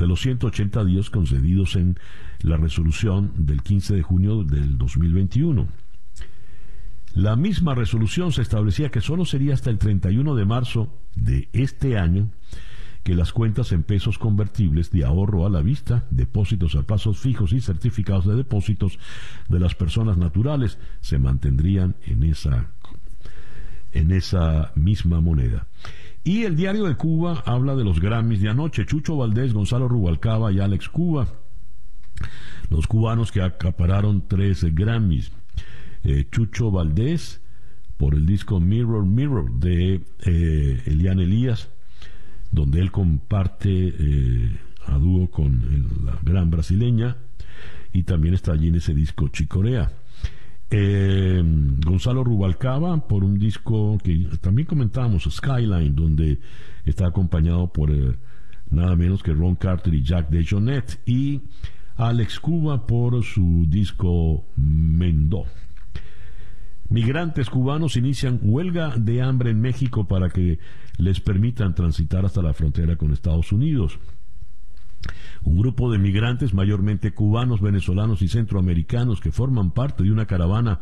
[0.00, 1.98] de los 180 días concedidos en
[2.40, 5.68] la resolución del 15 de junio del 2021.
[7.14, 11.98] La misma resolución se establecía que solo sería hasta el 31 de marzo de este
[11.98, 12.30] año
[13.02, 17.52] que las cuentas en pesos convertibles de ahorro a la vista, depósitos a plazos fijos
[17.52, 18.98] y certificados de depósitos
[19.48, 22.70] de las personas naturales se mantendrían en esa
[23.92, 25.66] en esa misma moneda.
[26.22, 28.84] Y el diario de Cuba habla de los Grammys de anoche.
[28.84, 31.28] Chucho Valdés, Gonzalo Rubalcaba y Alex Cuba.
[32.68, 35.32] Los cubanos que acapararon tres Grammys.
[36.04, 37.40] Eh, Chucho Valdés
[37.96, 41.68] por el disco Mirror Mirror de eh, Elian Elías,
[42.50, 44.56] donde él comparte eh,
[44.86, 47.16] a dúo con la gran brasileña.
[47.92, 49.90] Y también está allí en ese disco Chicorea.
[50.72, 51.42] Eh,
[51.84, 56.38] Gonzalo Rubalcaba por un disco que también comentábamos, Skyline, donde
[56.84, 58.16] está acompañado por eh,
[58.70, 61.40] nada menos que Ron Carter y Jack DeJohnette, y
[61.96, 65.44] Alex Cuba por su disco Mendo.
[66.88, 70.58] Migrantes cubanos inician huelga de hambre en México para que
[70.98, 73.98] les permitan transitar hasta la frontera con Estados Unidos.
[75.42, 80.80] Un grupo de migrantes, mayormente cubanos, venezolanos y centroamericanos, que forman parte de una caravana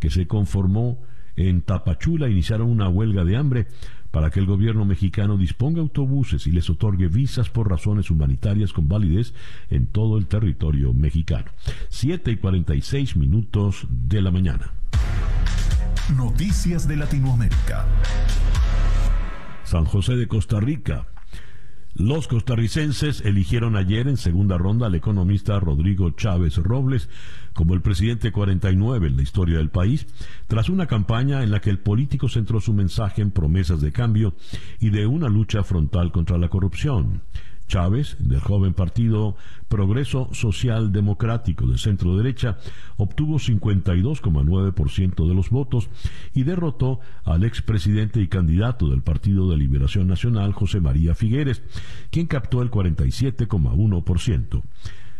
[0.00, 1.00] que se conformó
[1.36, 3.66] en Tapachula, iniciaron una huelga de hambre
[4.10, 8.86] para que el gobierno mexicano disponga autobuses y les otorgue visas por razones humanitarias con
[8.86, 9.32] validez
[9.70, 11.46] en todo el territorio mexicano.
[11.88, 14.72] 7 y 46 minutos de la mañana.
[16.14, 17.86] Noticias de Latinoamérica.
[19.64, 21.06] San José de Costa Rica
[21.94, 27.10] los costarricenses eligieron ayer en segunda ronda al economista Rodrigo Chávez Robles
[27.52, 30.06] como el presidente 49 en la historia del país,
[30.48, 34.34] tras una campaña en la que el político centró su mensaje en promesas de cambio
[34.80, 37.20] y de una lucha frontal contra la corrupción.
[37.72, 39.34] Chávez, del joven partido
[39.68, 42.58] Progreso Social Democrático de centro derecha,
[42.98, 45.88] obtuvo 52,9% de los votos
[46.34, 51.62] y derrotó al expresidente y candidato del Partido de Liberación Nacional, José María Figueres,
[52.10, 54.62] quien captó el 47,1%.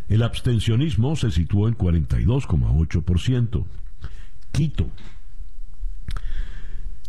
[0.09, 3.65] El abstencionismo se situó en 42,8%.
[4.53, 4.91] Quito.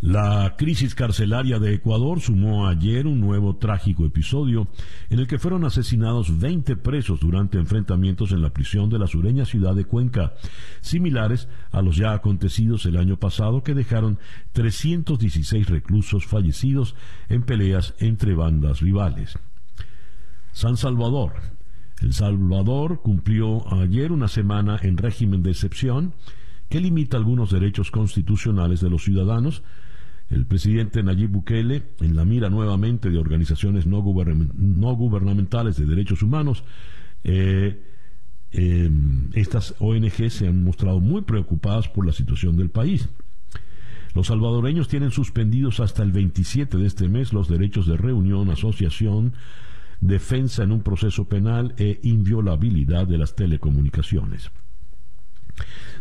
[0.06, 4.68] La crisis carcelaria de Ecuador sumó ayer un nuevo trágico episodio
[5.10, 9.46] en el que fueron asesinados 20 presos durante enfrentamientos en la prisión de la sureña
[9.46, 10.34] ciudad de Cuenca,
[10.82, 14.20] similares a los ya acontecidos el año pasado que dejaron
[14.52, 16.96] 316 reclusos fallecidos
[17.30, 19.40] en peleas entre bandas rivales.
[20.52, 21.32] San Salvador.
[22.02, 26.14] El Salvador cumplió ayer una semana en régimen de excepción
[26.68, 29.64] que limita algunos derechos constitucionales de los ciudadanos,
[30.34, 36.64] el presidente Nayib Bukele, en la mira nuevamente de organizaciones no, gubernamentales de derechos humanos,
[37.24, 37.80] eh,
[38.52, 43.10] em, estas ONG se han mostrado muy preocupadas por la situación del país.
[44.16, 49.34] Los salvadoreños tienen suspendidos hasta el 27 de este mes los derechos de reunión, asociación,
[50.02, 54.52] defensa en un proceso penal e inviolabilidad de las telecomunicaciones.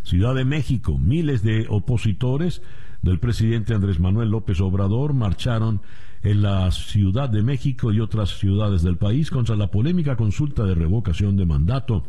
[0.02, 2.62] Ciudad de México, miles de opositores
[3.02, 5.82] del presidente Andrés Manuel López Obrador marcharon
[6.22, 10.74] en la Ciudad de México y otras ciudades del país contra la polémica consulta de
[10.74, 12.04] revocación de mandato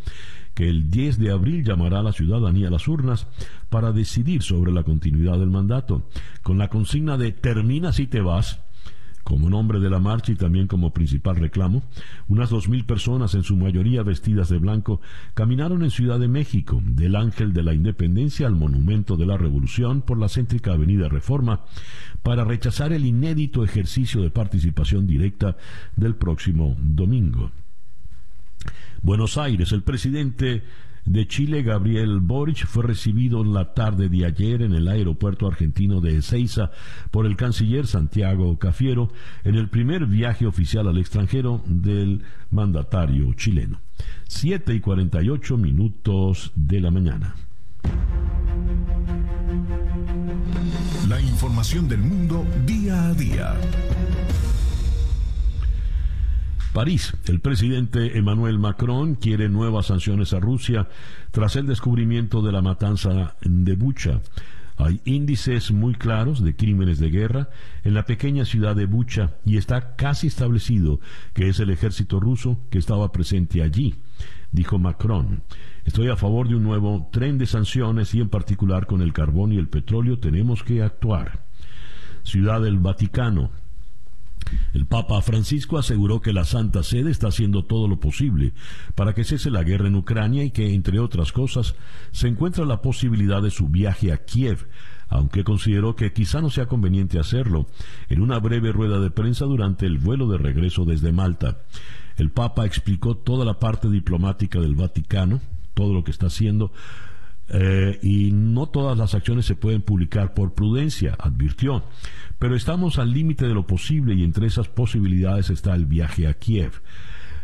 [0.54, 3.28] que el 10 de abril llamará a la ciudadanía a las urnas
[3.70, 6.04] para decidir sobre la continuidad del mandato,
[6.44, 8.60] con la consigna de termina si te vas,
[9.24, 11.84] como nombre de la marcha y también como principal reclamo,
[12.28, 15.02] unas dos mil personas, en su mayoría vestidas de blanco,
[15.34, 20.02] caminaron en Ciudad de México, del Ángel de la Independencia al Monumento de la Revolución
[20.02, 21.62] por la céntrica Avenida Reforma,
[22.22, 25.58] para rechazar el inédito ejercicio de participación directa
[25.96, 27.52] del próximo domingo.
[29.02, 30.64] Buenos Aires, el presidente
[31.06, 36.18] de Chile, Gabriel Boric, fue recibido la tarde de ayer en el aeropuerto argentino de
[36.18, 36.72] Ezeiza
[37.12, 39.12] por el canciller Santiago Cafiero
[39.44, 43.82] en el primer viaje oficial al extranjero del mandatario chileno.
[44.28, 47.36] Siete y cuarenta y ocho minutos de la mañana.
[51.08, 53.56] La información del mundo día a día.
[56.74, 57.16] París.
[57.28, 60.90] El presidente Emmanuel Macron quiere nuevas sanciones a Rusia
[61.32, 64.22] tras el descubrimiento de la matanza de Bucha.
[64.78, 67.50] Hay índices muy claros de crímenes de guerra
[67.84, 71.00] en la pequeña ciudad de Bucha y está casi establecido
[71.34, 73.96] que es el ejército ruso que estaba presente allí,
[74.52, 75.44] dijo Macron.
[75.86, 79.54] Estoy a favor de un nuevo tren de sanciones y en particular con el carbón
[79.54, 81.46] y el petróleo tenemos que actuar.
[82.24, 83.52] Ciudad del Vaticano.
[84.74, 88.54] El Papa Francisco aseguró que la Santa Sede está haciendo todo lo posible
[88.96, 91.76] para que cese la guerra en Ucrania y que, entre otras cosas,
[92.12, 94.68] se encuentra la posibilidad de su viaje a Kiev,
[95.10, 97.68] aunque consideró que quizá no sea conveniente hacerlo,
[98.10, 101.60] en una breve rueda de prensa durante el vuelo de regreso desde Malta.
[102.18, 105.42] El Papa explicó toda la parte diplomática del Vaticano,
[105.74, 106.72] todo lo que está haciendo,
[107.50, 111.84] eh, y no todas las acciones se pueden publicar por prudencia, advirtió.
[112.40, 116.34] Pero estamos al límite de lo posible y entre esas posibilidades está el viaje a
[116.34, 116.82] Kiev,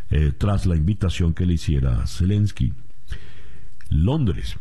[0.09, 2.73] eh, tras la invitación que le hiciera Zelensky.
[3.89, 4.57] Londres.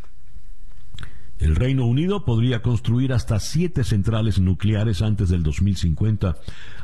[1.39, 6.37] El Reino Unido podría construir hasta siete centrales nucleares antes del 2050,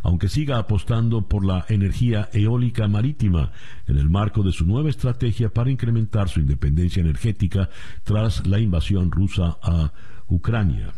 [0.02, 3.50] aunque siga apostando por la energía eólica marítima
[3.88, 7.68] en el marco de su nueva estrategia para incrementar su independencia energética
[8.04, 9.92] tras la invasión rusa a
[10.28, 10.92] Ucrania.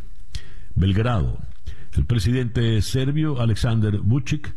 [0.75, 1.39] Belgrado.
[1.95, 4.55] El presidente serbio Aleksandar Vucic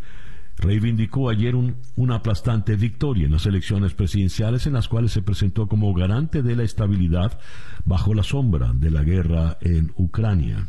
[0.60, 1.56] reivindicó ayer
[1.96, 6.56] una aplastante victoria en las elecciones presidenciales en las cuales se presentó como garante de
[6.56, 7.40] la estabilidad
[7.86, 10.68] bajo la sombra de la guerra en Ucrania.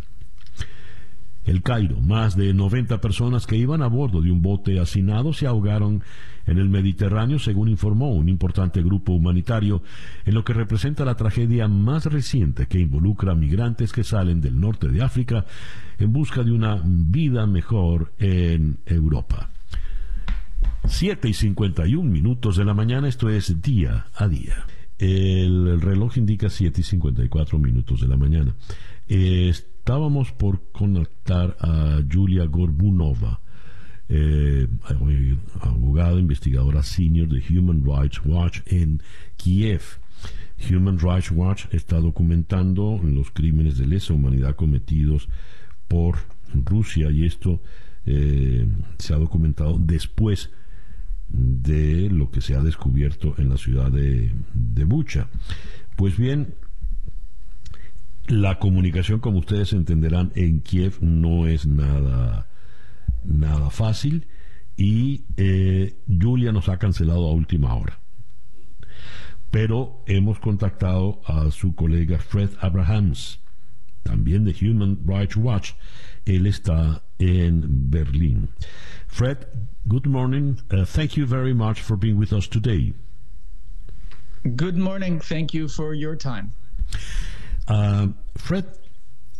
[1.45, 5.47] El Cairo, más de 90 personas que iban a bordo de un bote hacinado se
[5.47, 6.03] ahogaron
[6.47, 9.83] en el Mediterráneo, según informó un importante grupo humanitario,
[10.25, 14.61] en lo que representa la tragedia más reciente que involucra a migrantes que salen del
[14.61, 15.47] norte de África
[15.99, 19.51] en busca de una vida mejor en Europa.
[20.87, 24.67] 7 y 51 minutos de la mañana, esto es día a día.
[24.99, 28.55] El, reloj indica 7 y 54 minutos de la mañana.
[29.09, 33.41] estábamos por conectar a Julia Gorbunova,
[34.09, 34.67] eh,
[35.61, 39.03] abogada investigadora senior de Human Rights Watch en
[39.37, 39.83] Kiev.
[40.71, 45.29] Human Rights Watch está documentando los crímenes de lesa humanidad cometidos
[45.89, 46.19] por
[46.53, 47.63] Rusia y esto
[48.05, 48.67] eh,
[48.99, 50.51] se ha documentado después
[51.33, 55.29] de lo que se ha descubierto en la ciudad de, de Bucha.
[55.97, 56.55] Pues bien,
[58.27, 62.49] la comunicación, como ustedes entenderán, en Kiev no es nada,
[63.25, 64.29] nada fácil
[64.77, 68.01] y eh, Julia nos ha cancelado a última hora.
[69.51, 73.41] Pero hemos contactado a su colega Fred Abrahams
[74.03, 75.73] también de Human Rights Watch.
[76.27, 78.49] Él está en Berlín.
[79.07, 79.47] Fred,
[79.89, 80.61] good morning.
[80.71, 82.93] Uh, thank you very much for being with us today.
[84.57, 85.21] Good morning.
[85.21, 86.53] Thank you for your time.
[87.69, 88.65] Uh, Fred,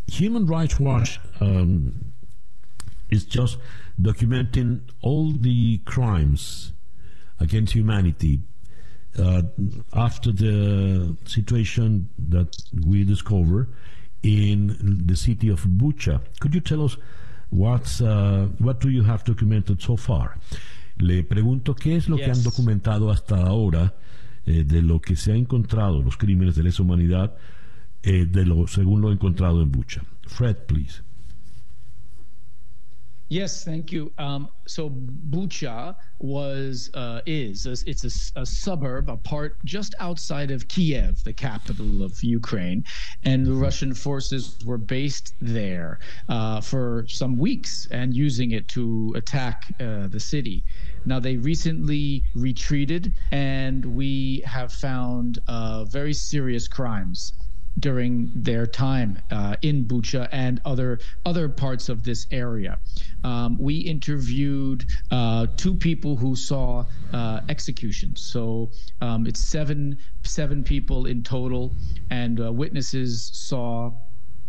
[0.07, 2.13] Human Rights Watch um,
[3.09, 3.59] is just
[4.01, 6.73] documenting all the crimes
[7.39, 8.41] against humanity
[9.19, 9.43] uh,
[9.93, 12.57] after the situation that
[12.87, 13.69] we discover
[14.23, 16.21] in the city of Bucha.
[16.41, 16.97] Could you tell us
[17.51, 20.37] what's, uh, what do you have documented so far?
[20.99, 22.25] Le pregunto qué es lo yes.
[22.25, 23.95] que han documentado hasta ahora
[24.47, 27.35] eh, de lo que se ha encontrado, los crímenes de lesa humanidad,
[28.03, 30.03] eh, de lo, según lo encontrado en Bucha.
[30.27, 31.03] Fred, please.
[33.31, 34.13] Yes, thank you.
[34.19, 40.51] Um, so Bucha was uh, is a, it's a, a, suburb, a part just outside
[40.51, 42.83] of Kiev, the capital of Ukraine,
[43.23, 49.13] and the Russian forces were based there uh, for some weeks and using it to
[49.15, 50.65] attack uh, the city.
[51.05, 57.33] Now they recently retreated, and we have found uh, very serious crimes
[57.79, 62.79] during their time uh, in Bucha and other other parts of this area.
[63.25, 68.21] Um, we interviewed uh, two people who saw uh, executions.
[68.21, 71.75] So um, it's seven seven people in total,
[72.11, 73.93] and uh, witnesses saw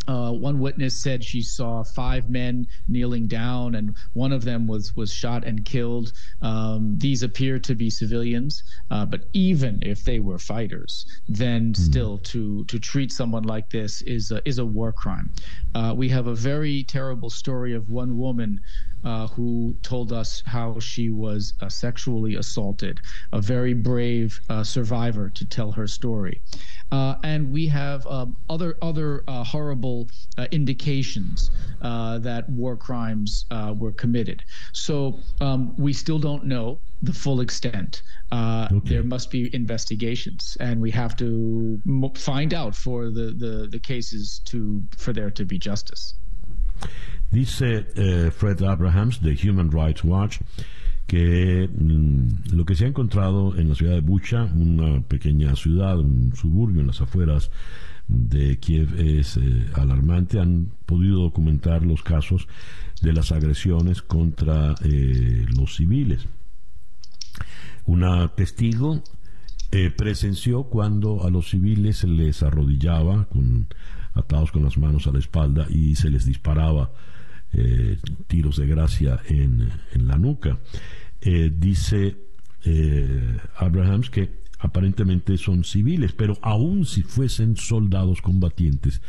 [0.07, 4.95] uh, one witness said she saw five men kneeling down, and one of them was
[4.95, 6.13] was shot and killed.
[6.41, 11.83] Um, these appear to be civilians, uh, but even if they were fighters, then mm-hmm.
[11.83, 15.31] still to to treat someone like this is a, is a war crime.
[15.75, 18.59] Uh, we have a very terrible story of one woman
[19.03, 22.99] uh, who told us how she was uh, sexually assaulted,
[23.31, 26.41] a very brave uh, survivor to tell her story.
[26.91, 33.45] Uh, and we have um, other other uh, horrible uh, indications that war crimes
[33.77, 34.43] were committed.
[34.73, 38.03] So um, we still don't know the full extent.
[38.31, 38.79] Okay.
[38.83, 41.81] There must be investigations, and we have to
[42.15, 46.15] find out for the, the, the cases to for there to be justice.
[47.31, 50.39] Dice eh, Fred Abrahams de Human Rights Watch
[51.07, 55.97] que mm, lo que se ha encontrado en la ciudad de Bucha, una pequeña ciudad,
[55.97, 57.49] un suburbio en las afueras
[58.09, 60.39] de Kiev, es eh, alarmante.
[60.39, 62.49] Han podido documentar los casos
[63.01, 66.27] de las agresiones contra eh, los civiles.
[67.85, 69.01] Una testigo
[69.95, 73.67] presenció cuando a los civiles se les arrodillaba con,
[74.13, 76.91] atados con las manos a la espalda y se les disparaba
[77.53, 77.97] eh,
[78.27, 80.57] tiros de gracia en, en la nuca.
[81.19, 82.15] Eh, dice
[82.63, 89.01] eh, Abrahams que aparentemente son civiles, pero aun si fuesen soldados combatientes,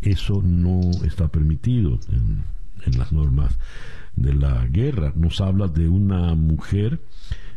[0.00, 2.44] eso no está permitido en,
[2.86, 3.58] en las normas
[4.16, 5.12] de la guerra.
[5.14, 7.00] Nos habla de una mujer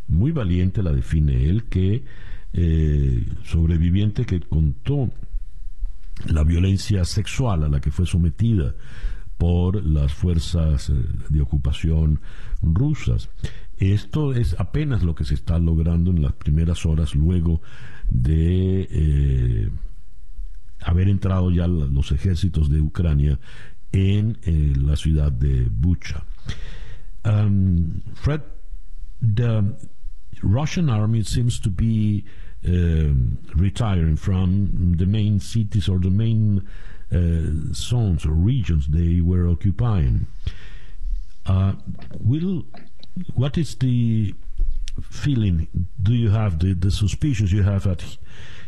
[0.08, 2.04] muy valiente, la define él, que
[3.44, 5.12] sobreviviente que contó
[6.26, 8.74] la violencia sexual a la que fue sometida
[9.38, 10.94] por las fuerzas eh,
[11.30, 12.22] de ocupación
[12.62, 13.30] rusas.
[13.78, 17.62] Esto es apenas lo que se está logrando en las primeras horas luego
[18.10, 19.70] de eh,
[20.82, 23.40] haber entrado ya los ejércitos de Ucrania
[23.92, 26.24] en eh, la ciudad de Bucha.
[27.26, 28.42] Um, Fred,
[29.22, 29.64] the
[30.42, 32.24] Russian army seems to be
[32.68, 36.62] um, retiring from the main cities or the main uh,
[37.74, 40.28] zones or regions they were occupying.
[41.46, 41.74] Uh,
[42.20, 42.66] will
[43.36, 44.34] what is the
[45.02, 45.68] feeling
[46.02, 48.18] do you have the, the suspicions you have at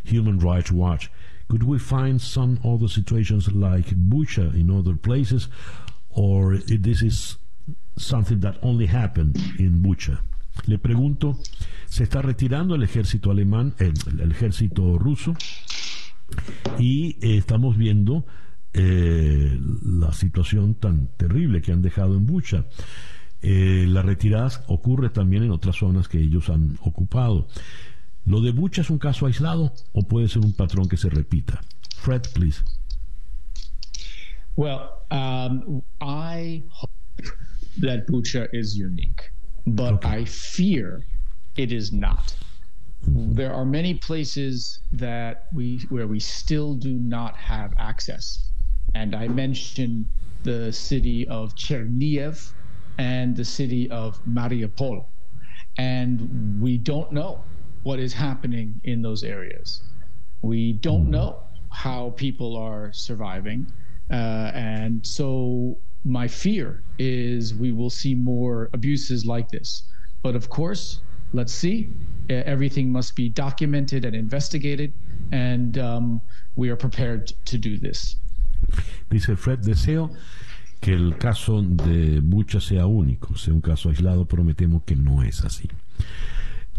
[0.04, 1.10] Human Rights Watch?
[1.48, 5.48] Could we find some other situations like Bucha in other places,
[6.10, 7.36] or this is
[7.96, 10.20] something that only happened in Bucha?
[10.66, 11.38] Le pregunto,
[11.86, 15.34] ¿se está retirando el ejército alemán, el, el ejército ruso?
[16.78, 18.26] Y eh, estamos viendo
[18.72, 22.66] eh, la situación tan terrible que han dejado en Bucha.
[23.40, 27.48] Eh, la retirada ocurre también en otras zonas que ellos han ocupado.
[28.26, 31.60] ¿Lo de Bucha es un caso aislado o puede ser un patrón que se repita?
[31.96, 32.62] Fred, please.
[34.56, 36.90] Well, um, I hope
[37.80, 39.32] that Bucha is unique.
[39.76, 40.08] but okay.
[40.08, 41.04] I fear
[41.56, 42.34] it is not.
[43.06, 48.50] There are many places that we where we still do not have access,
[48.94, 50.06] and I mentioned
[50.42, 52.52] the city of Cherniv
[52.98, 55.06] and the city of Mariupol,
[55.76, 57.44] and we don't know
[57.82, 59.82] what is happening in those areas.
[60.42, 61.10] We don't hmm.
[61.12, 63.66] know how people are surviving.
[64.10, 69.82] Uh, and so my fear is we will see more abuses like this.
[70.22, 71.00] But of course,
[71.32, 71.88] let's see.
[72.28, 74.92] Everything must be documented and investigated,
[75.32, 76.20] and um,
[76.56, 78.16] we are prepared to do this.
[79.08, 80.10] Dice Fred Deseo
[80.80, 84.94] que el caso de Bucha sea único, sea un caso aislado, pero me temo que
[84.94, 85.68] no es así.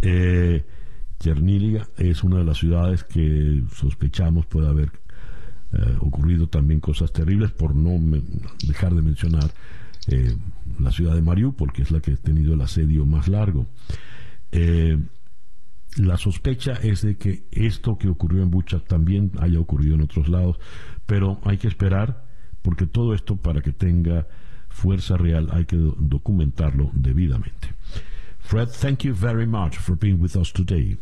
[0.02, 0.64] Eh,
[1.98, 4.92] es una de las ciudades que sospechamos puede haber
[5.74, 8.00] eh, ocurrido también cosas terribles, por no
[8.66, 9.52] dejar de mencionar
[10.08, 10.36] eh,
[10.80, 13.68] la ciudad de Mariupol, que es la que ha tenido el asedio más largo.
[14.52, 14.98] Eh,
[15.98, 20.30] la sospecha es de que esto que ocurrió en Bucha también haya ocurrido en otros
[20.30, 20.60] lados,
[21.06, 22.26] pero hay que esperar
[22.62, 24.28] porque todo esto para que tenga
[24.70, 27.74] fuerza real hay que documentarlo debidamente.
[28.40, 30.98] Fred, thank you very much for being with us today.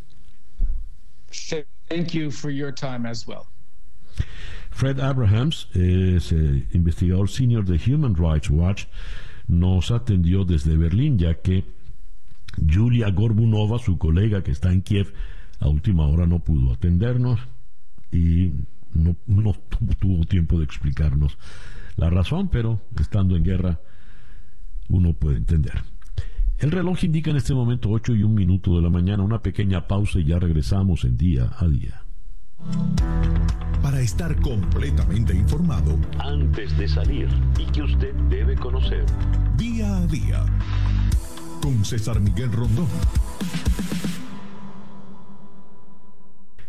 [1.90, 3.48] Thank you for your time as well.
[4.72, 8.86] Fred Abrahams es eh, investigador senior de Human Rights Watch.
[9.48, 11.64] Nos atendió desde Berlín, ya que
[12.66, 15.14] Julia Gorbunova, su colega que está en Kiev,
[15.60, 17.40] a última hora no pudo atendernos
[18.12, 18.52] y
[18.94, 19.54] no, no
[20.00, 21.38] tuvo tiempo de explicarnos
[21.96, 23.80] la razón, pero estando en guerra
[24.90, 25.84] uno puede entender.
[26.60, 29.88] El reloj indica en este momento 8 y un minuto de la mañana, una pequeña
[29.88, 32.02] pausa y ya regresamos en día a día.
[33.84, 37.30] Para estar completamente informado antes de salir
[37.60, 39.06] y que usted debe conocer
[39.56, 40.46] día a día
[41.84, 42.88] César Miguel Rondón.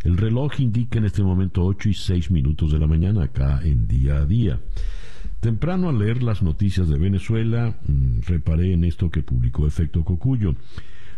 [0.02, 3.86] El reloj indica en este momento 8 y 6 minutos de la mañana acá en
[3.86, 4.60] día a día.
[5.40, 10.56] Temprano al leer las noticias de Venezuela, mm, reparé en esto que publicó Efecto Cocuyo.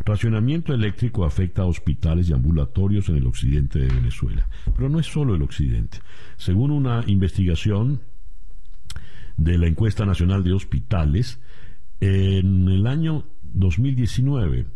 [0.05, 4.47] Racionamiento eléctrico afecta a hospitales y ambulatorios en el occidente de Venezuela.
[4.77, 5.99] Pero no es solo el occidente.
[6.37, 8.01] Según una investigación
[9.39, 11.39] de la encuesta nacional de hospitales,
[12.01, 13.25] en el año
[13.55, 14.67] 2019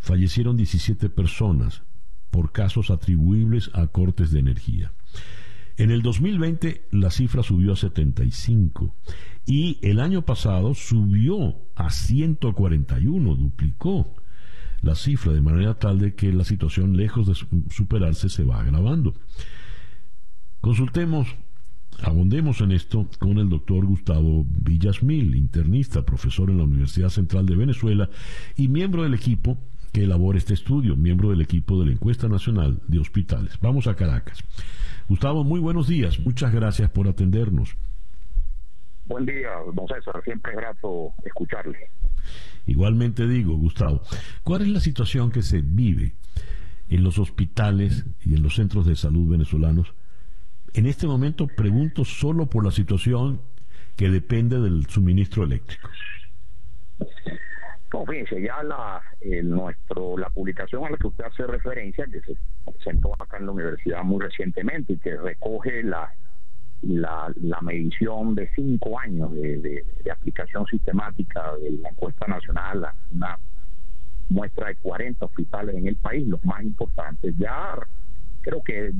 [0.00, 1.82] fallecieron 17 personas
[2.30, 4.92] por casos atribuibles a cortes de energía.
[5.76, 8.94] En el 2020 la cifra subió a 75
[9.46, 14.14] y el año pasado subió a 141, duplicó
[14.82, 17.34] la cifra de manera tal de que la situación lejos de
[17.70, 19.14] superarse se va agravando.
[20.60, 21.28] Consultemos,
[22.02, 27.56] abondemos en esto con el doctor Gustavo Villasmil, internista, profesor en la Universidad Central de
[27.56, 28.08] Venezuela
[28.56, 29.58] y miembro del equipo
[29.92, 33.58] que elabora este estudio, miembro del equipo de la Encuesta Nacional de Hospitales.
[33.60, 34.44] Vamos a Caracas.
[35.08, 36.20] Gustavo, muy buenos días.
[36.20, 37.76] Muchas gracias por atendernos.
[39.06, 40.22] Buen día, don César.
[40.22, 41.78] Siempre es grato escucharle.
[42.66, 44.02] Igualmente digo, Gustavo,
[44.44, 46.12] ¿cuál es la situación que se vive
[46.88, 49.94] en los hospitales y en los centros de salud venezolanos?
[50.74, 53.40] En este momento pregunto solo por la situación
[53.96, 55.88] que depende del suministro eléctrico.
[57.92, 59.02] No, fíjense, ya la,
[59.42, 62.36] nuestro, la publicación a la que usted hace referencia, que se
[62.70, 66.12] presentó acá en la universidad muy recientemente y que recoge la,
[66.82, 73.38] la, la medición de cinco años de, de, aplicación sistemática de la encuesta nacional, una
[74.28, 77.74] muestra de 40 hospitales en el país, los más importantes, ya
[78.42, 78.92] creo que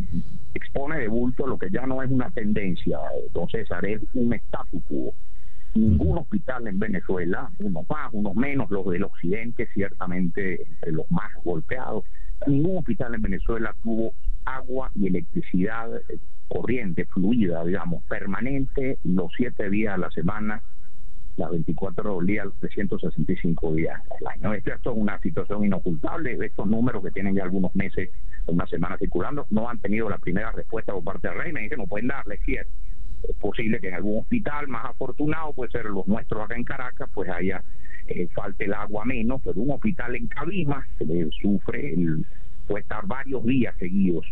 [0.54, 5.14] expone de bulto lo que ya no es una tendencia, entonces haré un statu quo.
[5.74, 11.30] Ningún hospital en Venezuela, unos más, unos menos, los del occidente ciertamente entre los más
[11.44, 12.04] golpeados,
[12.46, 14.12] ningún hospital en Venezuela tuvo
[14.44, 15.90] agua y electricidad
[16.48, 20.62] corriente, fluida, digamos, permanente, los siete días a la semana,
[21.38, 24.54] las 24 días, los 365 días al año.
[24.54, 26.36] Esto, es una situación inocultable.
[26.44, 28.10] Estos números que tienen ya algunos meses,
[28.46, 31.76] una semana circulando, no han tenido la primera respuesta por parte del Reina y que
[31.76, 32.70] no pueden darle, cierto.
[33.28, 37.08] Es posible que en algún hospital más afortunado, puede ser los nuestros acá en Caracas,
[37.12, 37.62] pues haya
[38.06, 42.24] eh, falte el agua menos, pero un hospital en Cabimas se sufre, el,
[42.66, 44.26] puede estar varios días seguidos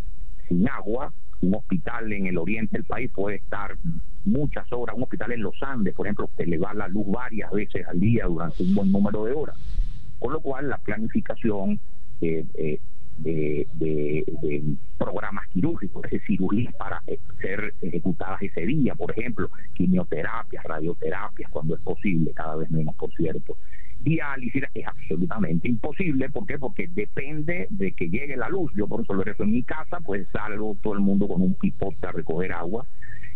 [0.48, 3.76] sin agua, un hospital en el oriente del país puede estar
[4.24, 7.50] muchas horas, un hospital en los Andes, por ejemplo, que le va la luz varias
[7.50, 9.56] veces al día durante un buen número de horas.
[10.18, 11.78] Con lo cual, la planificación
[12.20, 12.80] eh, eh,
[13.18, 13.66] de,
[14.98, 17.02] programas quirúrgicos, es decir, cirugías para
[17.40, 23.12] ser ejecutadas ese día, por ejemplo, quimioterapias, radioterapias, cuando es posible, cada vez menos, por
[23.14, 23.56] cierto,
[24.00, 26.30] diálisis es absolutamente imposible.
[26.30, 26.58] ¿Por qué?
[26.58, 28.72] Porque depende de que llegue la luz.
[28.76, 32.06] Yo por resolver eso en mi casa, pues salgo todo el mundo con un pipote
[32.06, 32.86] a recoger agua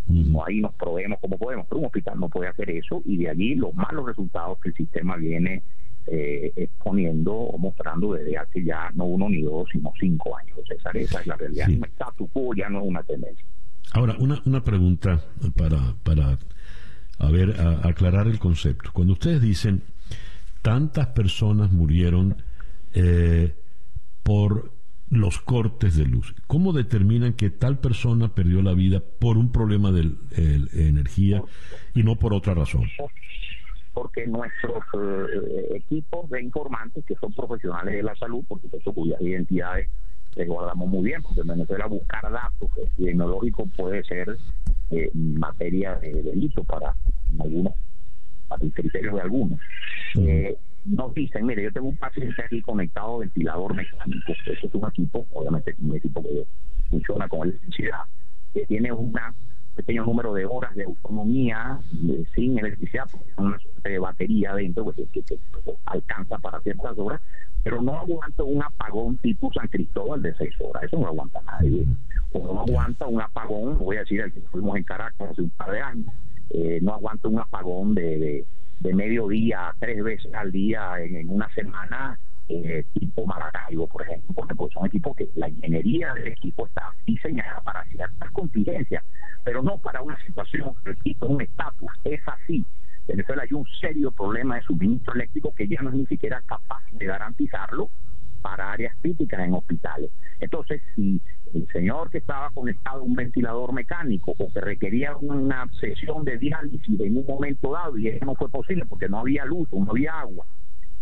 [0.09, 1.67] y ahí nos proveemos como podemos.
[1.69, 4.75] Pero un hospital no puede hacer eso y de allí los malos resultados que el
[4.75, 5.63] sistema viene
[6.07, 10.59] eh, exponiendo o mostrando desde hace ya no uno ni dos, sino cinco años.
[10.67, 11.69] César, esa es la realidad.
[11.69, 13.45] Un statu quo ya no es una tendencia.
[13.93, 15.25] Ahora, una, una pregunta
[15.57, 16.39] para, para
[17.19, 18.91] a ver, aclarar el concepto.
[18.93, 19.83] Cuando ustedes dicen
[20.63, 22.43] tantas personas murieron
[22.95, 23.55] eh,
[24.23, 24.73] por
[25.11, 29.91] los cortes de luz, ¿cómo determinan que tal persona perdió la vida por un problema
[29.91, 30.13] de
[30.73, 31.43] energía
[31.95, 32.85] y no por otra razón?
[33.93, 39.21] Porque nuestros eh, equipos de informantes, que son profesionales de la salud, por supuesto cuyas
[39.21, 39.89] identidades
[40.37, 44.37] les guardamos muy bien, porque en Venezuela buscar datos epidemiológicos puede ser
[44.91, 46.95] eh, materia de delito para
[47.39, 47.75] algunos,
[48.49, 49.59] para el criterio de algunos.
[50.15, 54.75] Eh, nos dicen, mire, yo tengo un paciente aquí conectado a ventilador mecánico, eso es
[54.75, 56.47] un equipo, obviamente un equipo que
[56.89, 58.01] funciona con electricidad,
[58.55, 59.35] que tiene una
[59.83, 61.79] pequeño número de horas de autonomía
[62.35, 65.23] sin electricidad, porque es una de batería dentro pues, que,
[65.87, 67.21] alcanza para ciertas horas,
[67.63, 71.85] pero no aguanta un apagón tipo San Cristóbal de seis horas, eso no aguanta nadie.
[72.33, 75.51] O no aguanta un apagón, voy a decir, el que fuimos en Caracas hace un
[75.51, 76.15] par de años,
[76.51, 78.45] eh, no aguanta un apagón de,
[78.81, 82.19] de, mediodía, tres veces al día en una semana
[82.51, 86.91] eh, tipo Maracaibo, por ejemplo, porque pues, son equipos que la ingeniería del equipo está
[87.07, 89.05] diseñada para ciertas contingencias,
[89.45, 91.91] pero no para una situación, repito, un estatus.
[92.05, 92.65] Es así.
[93.07, 96.43] En Venezuela hay un serio problema de suministro eléctrico que ya no es ni siquiera
[96.47, 97.89] capaz de garantizarlo
[98.43, 100.11] para áreas críticas en hospitales.
[100.41, 101.21] Entonces, si
[101.55, 106.39] el señor que estaba conectado a un ventilador mecánico o que requería una sesión de
[106.39, 109.85] diálisis en un momento dado y eso no fue posible porque no había luz o
[109.85, 110.47] no había agua,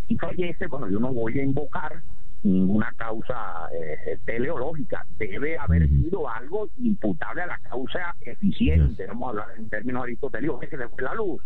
[0.09, 2.01] y fallece, bueno, yo no voy a invocar
[2.41, 5.05] ninguna causa eh, teleológica.
[5.17, 10.59] Debe haber sido algo imputable a la causa eficiente, vamos a hablar en términos aristotélicos,
[10.59, 11.41] que se le fue la luz.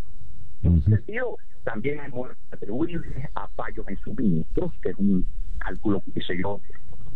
[0.63, 6.01] En ese sentido, también hay muertes atribuibles a fallos en suministros, que es un cálculo
[6.05, 6.61] que hice yo,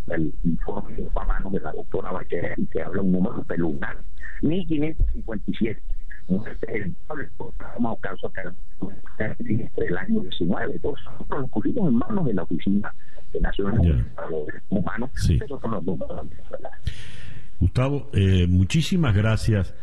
[0.07, 3.97] el informe de mano de la doctora Bachelet, que habla un número pelunar,
[4.41, 5.81] 1557
[6.28, 6.91] mujeres
[7.75, 8.32] como caso
[9.78, 10.80] el año 19.
[10.80, 12.93] Todos nosotros pusimos en manos de la Oficina
[13.34, 15.09] de Naciones Unidas para los Humanos.
[15.15, 15.39] Sí.
[15.43, 15.84] Esos son los
[17.59, 19.73] Gustavo, eh, muchísimas gracias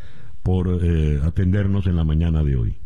[0.43, 2.77] por eh, atendernos en la mañana de hoy.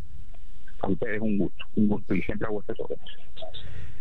[0.81, 3.05] A ustedes un gusto, un gusto y siempre a vuestras órdenes.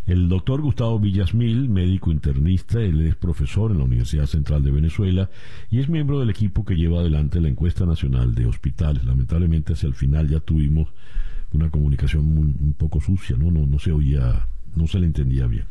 [0.07, 5.29] El doctor Gustavo Villasmil, médico internista, él es profesor en la Universidad Central de Venezuela
[5.69, 9.03] y es miembro del equipo que lleva adelante la encuesta nacional de hospitales.
[9.03, 10.87] Lamentablemente hacia el final ya tuvimos
[11.51, 13.51] una comunicación un poco sucia, ¿no?
[13.51, 13.67] ¿no?
[13.67, 14.47] No se oía,
[14.77, 15.65] no se le entendía bien.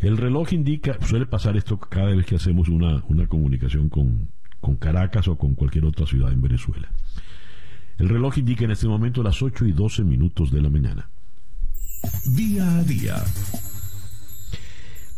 [0.00, 4.28] El reloj indica, suele pasar esto cada vez que hacemos una, una comunicación con,
[4.60, 6.92] con Caracas o con cualquier otra ciudad en Venezuela.
[7.96, 11.08] El reloj indica en este momento las 8 y 12 minutos de la mañana.
[12.34, 13.16] Día a día.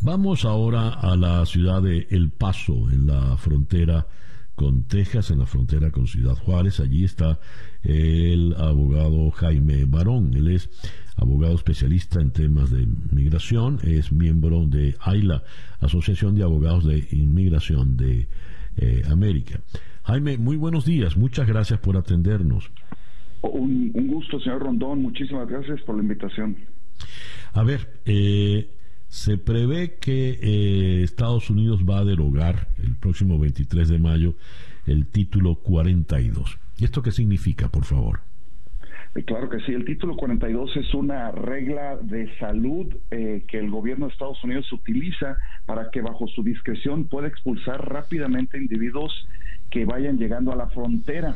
[0.00, 4.06] Vamos ahora a la ciudad de El Paso, en la frontera
[4.54, 6.80] con Texas, en la frontera con Ciudad Juárez.
[6.80, 7.38] Allí está
[7.82, 10.34] el abogado Jaime Barón.
[10.34, 10.70] Él es
[11.16, 15.44] abogado especialista en temas de migración, es miembro de AILA,
[15.80, 18.28] Asociación de Abogados de Inmigración de
[18.76, 19.60] eh, América.
[20.04, 22.70] Jaime, muy buenos días, muchas gracias por atendernos.
[23.42, 25.02] Un, gusto, señor Rondón.
[25.02, 26.56] Muchísimas gracias por la invitación.
[27.52, 28.70] A ver, eh,
[29.08, 34.34] se prevé que eh, Estados Unidos va a derogar el próximo 23 de mayo
[34.86, 36.58] el título 42.
[36.78, 38.20] ¿Y esto qué significa, por favor?
[39.14, 44.06] Eh, claro que sí, el título 42 es una regla de salud que el gobierno
[44.06, 45.36] de Estados Unidos utiliza
[45.66, 49.26] para que bajo su discreción pueda expulsar rápidamente individuos
[49.70, 51.34] que vayan llegando a la frontera.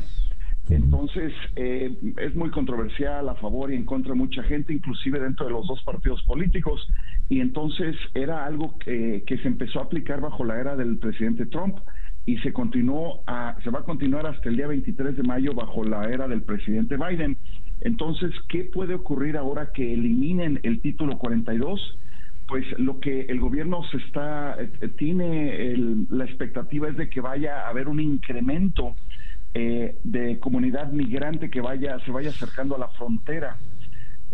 [0.69, 5.45] Entonces, eh, es muy controversial a favor y en contra de mucha gente, inclusive dentro
[5.45, 6.85] de los dos partidos políticos.
[7.29, 11.77] Y entonces era algo que, se empezó a aplicar bajo la era del presidente Trump
[12.25, 15.85] y se continuó a, se va a continuar hasta el día 23 de mayo bajo
[15.85, 17.37] la era del presidente Biden.
[17.79, 21.97] Entonces, ¿qué puede ocurrir ahora que eliminen el título 42?
[22.47, 25.75] Pues lo que el gobierno se está eh, tiene
[26.09, 28.95] la expectativa es de que vaya a haber un incremento
[29.53, 33.57] eh, de comunidad migrante que vaya, se vaya acercando a la frontera.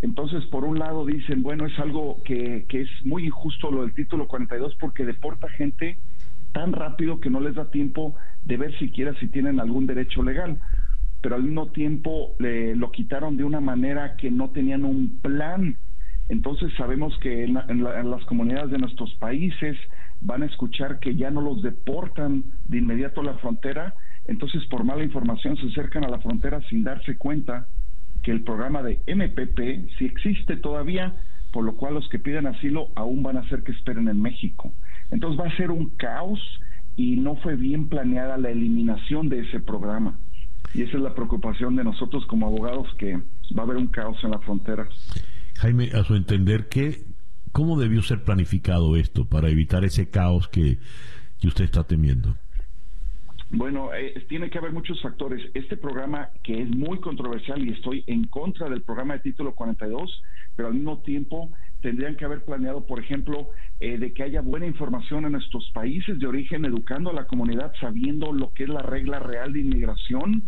[0.01, 3.93] Entonces, por un lado dicen, bueno, es algo que, que es muy injusto lo del
[3.93, 5.97] título 42 porque deporta gente
[6.51, 10.59] tan rápido que no les da tiempo de ver siquiera si tienen algún derecho legal.
[11.21, 15.77] Pero al mismo tiempo le, lo quitaron de una manera que no tenían un plan.
[16.29, 19.77] Entonces sabemos que en, en las comunidades de nuestros países
[20.21, 23.95] van a escuchar que ya no los deportan de inmediato a la frontera,
[24.25, 27.67] entonces, por mala información, se acercan a la frontera sin darse cuenta
[28.21, 31.15] que el programa de MPP sí existe todavía,
[31.51, 34.73] por lo cual los que piden asilo aún van a hacer que esperen en México.
[35.11, 36.39] Entonces va a ser un caos
[36.95, 40.19] y no fue bien planeada la eliminación de ese programa.
[40.73, 44.17] Y esa es la preocupación de nosotros como abogados, que va a haber un caos
[44.23, 44.87] en la frontera.
[45.55, 47.03] Jaime, a su entender, ¿qué,
[47.51, 50.79] ¿cómo debió ser planificado esto para evitar ese caos que
[51.43, 52.37] usted está temiendo?
[53.55, 55.39] Bueno, eh, tiene que haber muchos factores.
[55.53, 60.23] Este programa que es muy controversial y estoy en contra del programa de título 42,
[60.55, 61.51] pero al mismo tiempo
[61.81, 63.49] tendrían que haber planeado, por ejemplo,
[63.79, 67.71] eh, de que haya buena información en nuestros países de origen, educando a la comunidad,
[67.79, 70.41] sabiendo lo que es la regla real de inmigración.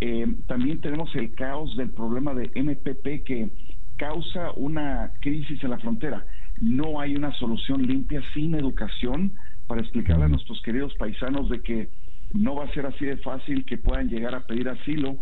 [0.00, 3.50] Eh, también tenemos el caos del problema de MPP que
[3.98, 6.24] causa una crisis en la frontera.
[6.58, 9.32] No hay una solución limpia sin educación
[9.66, 11.90] para explicarle a nuestros queridos paisanos de que
[12.32, 15.16] no va a ser así de fácil que puedan llegar a pedir asilo,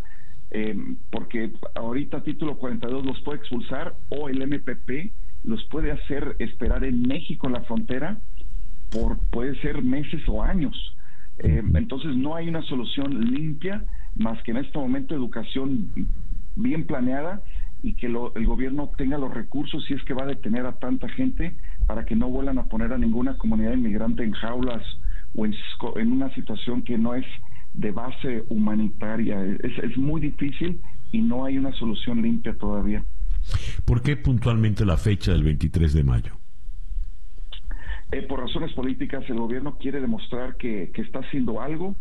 [0.50, 0.76] eh,
[1.10, 5.12] porque ahorita título 42 los puede expulsar o el MPP
[5.44, 8.18] los puede hacer esperar en México en la frontera
[8.90, 10.96] por puede ser meses o años.
[11.38, 13.84] Eh, entonces no hay una solución limpia
[14.14, 15.90] más que en este momento educación
[16.54, 17.42] bien planeada
[17.82, 21.08] y que el gobierno tenga los recursos si es que va a detener a tanta
[21.08, 21.54] gente
[21.86, 24.82] para que no vuelvan a poner a ninguna comunidad inmigrante en jaulas
[25.34, 25.46] o
[25.98, 27.26] en, una situación que no es
[27.72, 29.44] de base humanitaria.
[29.44, 30.80] Es, es muy difícil
[31.12, 33.04] y no hay una solución limpia todavía.
[33.84, 36.32] ¿Por qué puntualmente la fecha del 23 de mayo?
[38.12, 41.96] Eh, por razones políticas, el gobierno quiere demostrar que, está haciendo algo.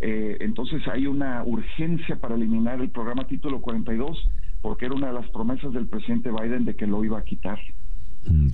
[0.00, 4.28] Eh, entonces hay una urgencia para eliminar el programa Título 42
[4.60, 7.58] porque era una de las promesas del presidente Biden de que lo iba a quitar.
[8.26, 8.48] Mm,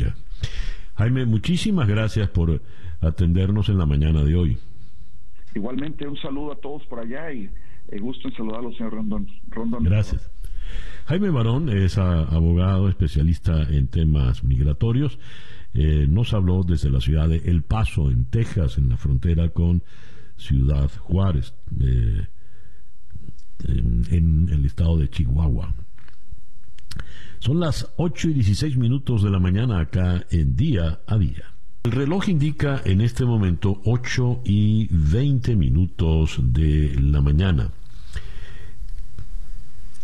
[0.97, 2.61] Jaime, muchísimas gracias por
[3.01, 4.59] atendernos en la mañana de hoy.
[5.55, 7.51] Igualmente, un saludo a todos por allá y
[7.89, 9.27] eh, gusto en saludarlos, señor Rondón.
[9.49, 9.85] Rondón.
[9.85, 10.31] Gracias.
[11.07, 15.19] Jaime Barón es abogado especialista en temas migratorios.
[15.75, 19.83] Eh, nos habló desde la ciudad de El Paso, en Texas, en la frontera con
[20.37, 22.27] Ciudad Juárez, eh,
[23.67, 25.75] en, el estado de Chihuahua.
[27.41, 31.55] Son las 8 y 16 minutos de la mañana acá en día a día.
[31.83, 37.70] El reloj indica en este momento 8 y 20 minutos de la mañana.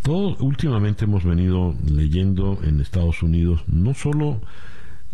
[0.01, 4.41] Todos últimamente hemos venido leyendo en Estados Unidos, no solo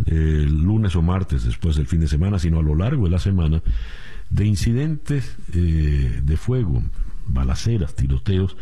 [0.06, 3.20] el lunes o martes después del fin de semana, sino a lo largo de la
[3.20, 3.62] semana,
[4.30, 6.82] de incidentes eh, de fuego,
[7.28, 8.56] balaceras, tiroteos,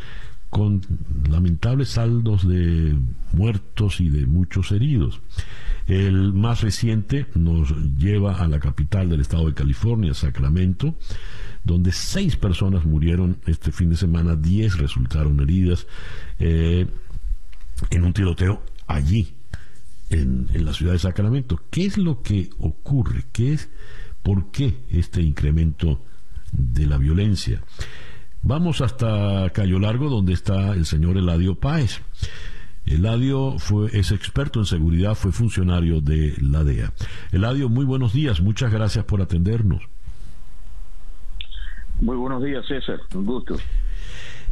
[0.49, 0.81] con
[1.29, 2.95] lamentables saldos de
[3.31, 5.21] muertos y de muchos heridos.
[5.91, 10.95] El más reciente nos lleva a la capital del estado de California, Sacramento,
[11.65, 15.87] donde seis personas murieron este fin de semana, diez resultaron heridas
[16.39, 16.87] eh,
[17.89, 19.33] en un tiroteo allí,
[20.09, 21.61] en, la ciudad de Sacramento.
[21.69, 23.25] ¿Qué es lo que ocurre?
[23.33, 23.69] ¿Qué es,
[24.23, 26.05] ¿Por qué este incremento
[26.53, 27.63] de la violencia?
[28.43, 31.99] Vamos hasta Cayo Largo, donde está el señor Eladio Páez.
[32.85, 36.91] Eladio fue, es experto en seguridad, fue funcionario de la DEA.
[37.31, 39.81] Eladio, muy buenos días, muchas gracias por atendernos.
[42.01, 42.99] Muy buenos días, César.
[43.13, 43.55] Un gusto.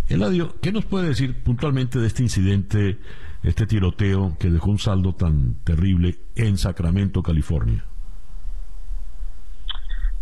[0.08, 2.98] Eladio, ¿qué nos puede decir puntualmente de este incidente,
[3.44, 7.86] este tiroteo que dejó un saldo tan terrible en Sacramento, California?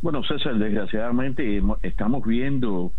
[0.02, 2.92] Bueno, César, desgraciadamente estamos viendo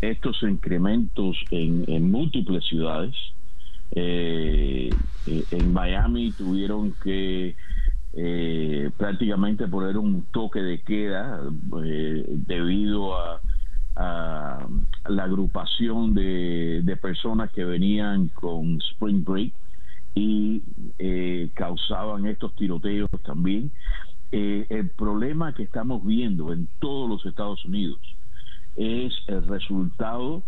[0.00, 3.14] estos incrementos en, múltiples ciudades.
[3.94, 4.90] Eh,
[5.26, 7.56] eh, en Miami tuvieron que
[8.12, 11.40] eh, prácticamente poner un toque de queda
[12.46, 13.40] debido a
[15.08, 19.52] la agrupación de, personas que venían con Spring Break
[20.14, 20.62] y
[20.98, 23.70] eh, causaban estos tiroteos también.
[24.32, 28.00] Eh, el problema que estamos viendo en todos los Estados Unidos
[28.76, 30.42] es el resultado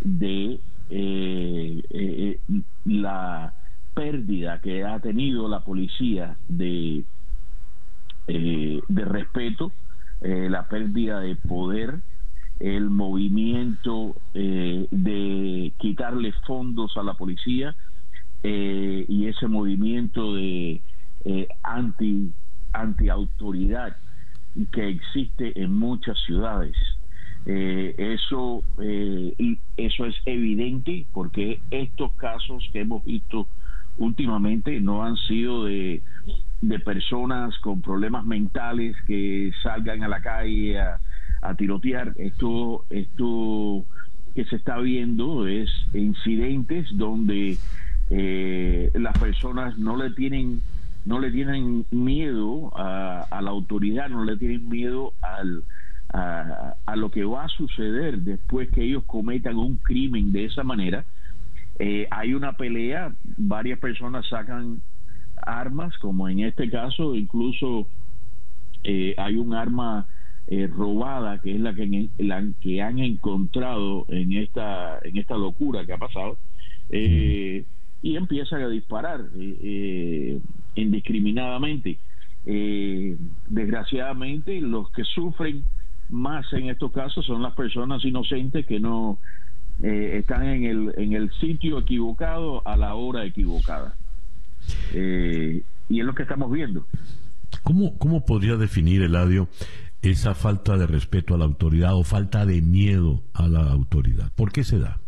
[0.00, 0.60] de
[0.94, 2.38] eh,
[2.84, 3.54] la
[3.94, 7.04] pérdida que ha tenido la policía de,
[8.26, 9.72] de respeto,
[10.20, 12.00] la pérdida de poder
[12.62, 17.74] el movimiento eh, de quitarle fondos a la policía
[18.44, 20.80] eh, y ese movimiento de
[21.24, 22.32] eh, anti
[22.72, 23.96] anti autoridad
[24.70, 26.76] que existe en muchas ciudades
[27.44, 33.48] eso y eso es evidente porque estos casos que hemos visto
[33.98, 36.02] últimamente no han sido de,
[36.60, 41.00] de personas con problemas mentales que salgan a la calle a,
[41.42, 42.14] a tirotear.
[42.16, 43.84] Esto, esto
[44.34, 47.58] que se está viendo es incidentes donde
[48.10, 50.62] eh, las personas no le tienen
[51.04, 55.64] no le tienen miedo a, la autoridad, no le tienen miedo al,
[56.12, 61.04] a, lo que va a suceder después que ellos cometan un crimen de esa manera.
[61.78, 64.82] Eh, hay una pelea, varias personas sacan
[65.36, 67.88] armas, como en este caso, incluso
[68.84, 70.06] eh, hay un arma
[70.48, 72.08] eh, robada que es la que,
[72.60, 76.36] que han encontrado en esta en esta locura que ha pasado
[76.90, 79.20] y empiezan a disparar
[80.74, 81.96] indiscriminadamente
[82.44, 85.64] desgraciadamente los que sufren
[86.12, 89.18] más en estos casos son las personas inocentes que no
[89.82, 93.96] eh, están en el, en el sitio equivocado a la hora equivocada.
[94.92, 96.86] Eh, y es lo que estamos viendo.
[97.62, 99.48] ¿Cómo, ¿Cómo podría definir, Eladio,
[100.02, 104.30] esa falta de respeto a la autoridad o falta de miedo a la autoridad?
[104.36, 104.98] ¿Por qué se da?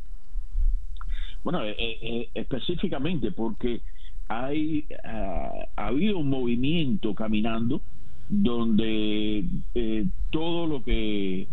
[1.43, 3.83] Bueno, eh, específicamente porque
[4.29, 7.83] hay, ah, ha habido un movimiento caminando
[8.29, 9.45] donde
[9.75, 11.47] eh, todo lo que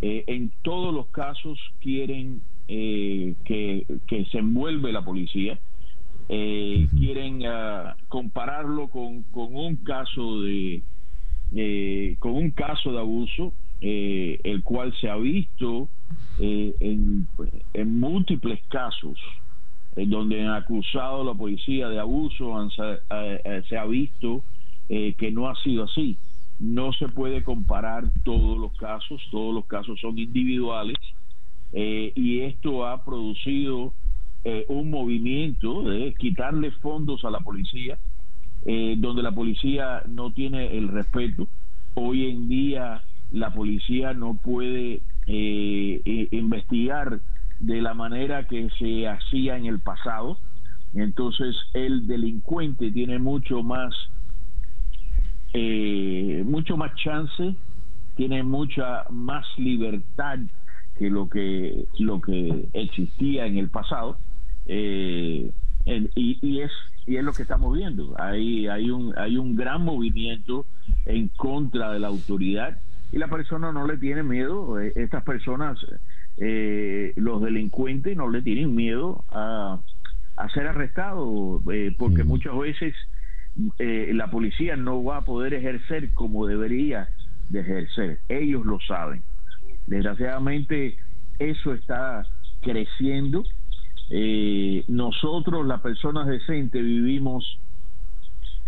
[0.00, 3.86] eh, en todos los casos quieren eh, que,
[4.30, 5.58] se envuelve la policía
[6.28, 10.82] quieren ah, compararlo con, con, un caso de
[12.18, 15.88] con un caso de abuso el cual se ha visto
[16.38, 17.26] en,
[17.72, 19.18] en, múltiples casos
[19.96, 22.68] donde han acusado a la policía de abuso
[23.66, 24.42] se ha visto
[24.90, 26.16] eh, que no ha sido así.
[26.58, 30.96] No se puede comparar todos los casos, todos los casos son individuales
[31.74, 33.92] eh, y esto ha producido
[34.44, 37.98] eh, un movimiento de quitarle fondos a la policía,
[38.64, 41.48] donde la policía no tiene el respeto.
[41.94, 47.20] Hoy en día la policía no puede investigar
[47.60, 50.38] de la manera que se hacía en el pasado.
[50.92, 53.94] Entonces el delincuente tiene mucho más
[55.54, 57.54] eh, mucho más chance,
[58.16, 60.38] tiene mucha más libertad
[60.96, 64.18] que lo que lo que existía en el pasado
[64.66, 65.50] eh,
[65.86, 66.72] y, es
[67.06, 68.14] y es lo que estamos viendo.
[68.20, 70.66] Hay hay un hay un gran movimiento
[71.06, 72.78] en contra de la autoridad
[73.10, 74.78] y la persona no le tiene miedo.
[74.80, 75.78] Eh, estas personas
[77.16, 79.80] los delincuentes no le tienen miedo a,
[80.36, 81.62] a ser arrestados
[81.96, 82.94] porque muchas veces
[83.78, 87.08] eh, la policía no va a poder ejercer como debería
[87.48, 88.20] de ejercer.
[88.28, 89.22] Ellos lo saben.
[89.86, 90.96] Desgraciadamente
[91.38, 92.26] eso está
[92.60, 93.44] creciendo.
[94.10, 97.58] Eh, nosotros, las personas decentes, vivimos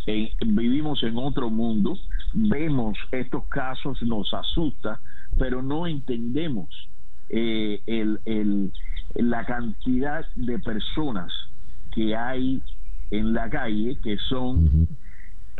[0.06, 1.96] en, vivimos en otro mundo,
[2.32, 5.00] vemos estos casos, nos asusta,
[5.38, 6.68] pero no entendemos
[7.28, 8.72] eh, el,
[9.14, 11.32] la cantidad de personas
[11.92, 12.62] que hay
[13.10, 14.88] en la calle que son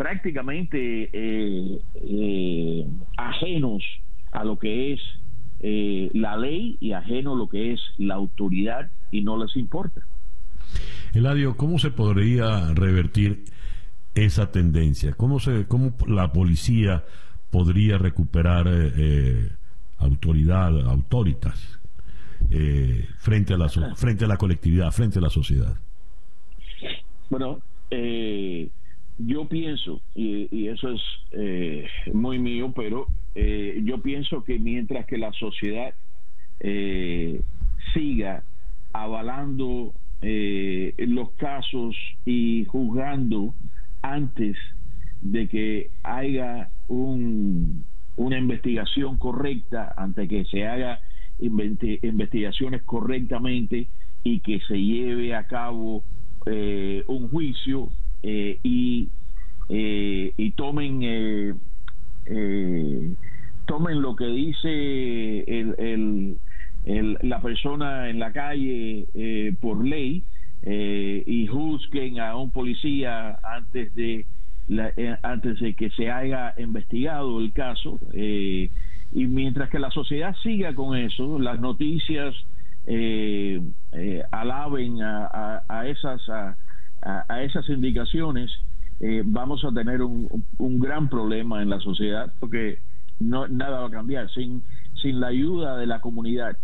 [0.01, 2.87] prácticamente eh, eh,
[3.19, 3.83] ajenos
[4.33, 5.01] a lo que es
[5.61, 10.01] eh, la ley y ajeno a lo que es la autoridad y no les importa.
[11.13, 13.45] Eladio, ¿cómo se podría revertir
[14.15, 15.13] esa tendencia?
[15.13, 17.05] ¿Cómo, se, cómo la policía
[17.51, 18.69] podría recuperar
[19.99, 21.79] autoridad, autoritas
[23.19, 25.77] frente, a la, frente a la colectividad, frente a la sociedad?
[27.31, 27.61] Bueno,
[27.93, 28.69] eh,
[29.19, 31.01] yo pienso, y, eso es
[31.31, 33.07] eh, muy mío, pero
[33.37, 35.95] eh, yo pienso que mientras que la sociedad
[37.95, 38.43] siga
[38.93, 43.55] avalando los casos y juzgando
[44.03, 44.59] antes
[45.23, 51.01] de que haya un, una investigación correcta, antes que se haga
[51.39, 53.87] investigaciones correctamente
[54.23, 56.05] y que se lleve a cabo
[56.47, 57.91] eh, un juicio
[58.23, 59.09] eh, y,
[59.69, 61.01] eh, y tomen
[63.67, 66.39] tomen lo que dice el,
[66.87, 69.07] el, la persona en la calle
[69.61, 70.23] por ley
[70.65, 74.25] y juzguen a un policía antes de
[75.23, 78.71] antes de que se haya investigado el caso y
[79.13, 82.35] mientras que la sociedad siga con eso las noticias
[82.87, 83.61] eh,
[83.93, 86.57] eh, alaben a, a, esas a,
[87.03, 88.51] a, esas indicaciones
[89.01, 92.79] eh, vamos a tener un, un, gran problema en la sociedad porque
[93.19, 94.31] no nada va a cambiar.
[94.31, 94.63] Sin
[95.03, 96.57] sin la ayuda de la comunidad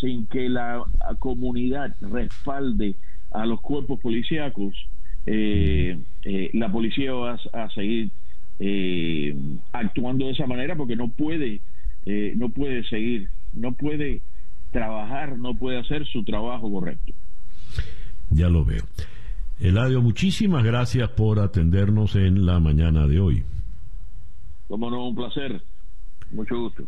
[0.00, 0.82] sin que la
[1.18, 2.96] comunidad respalde
[3.30, 4.74] a los cuerpos policíacos
[5.26, 5.98] eh,
[6.54, 8.10] la policía va a, seguir
[9.72, 11.60] actuando de esa manera porque no puede
[12.36, 14.22] no puede seguir no puede
[14.72, 17.12] trabajar, no puede hacer su trabajo correcto.
[18.30, 18.82] Ya lo veo.
[19.60, 23.44] Eladio, muchísimas gracias por atendernos en la mañana de hoy.
[24.66, 25.62] Como no, un placer.
[26.32, 26.84] Mucho gusto.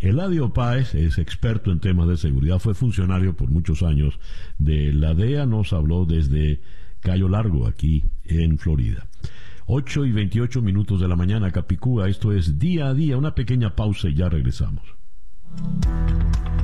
[0.00, 4.18] Eladio Páez es experto en temas de seguridad, fue funcionario por muchos años
[4.58, 6.60] de la DEA, nos habló desde
[7.00, 9.06] Cayo Largo, aquí en Florida.
[9.66, 13.74] 8 y 28 minutos de la mañana, Capicúa, esto es día a día, una pequeña
[13.74, 14.84] pausa y ya regresamos.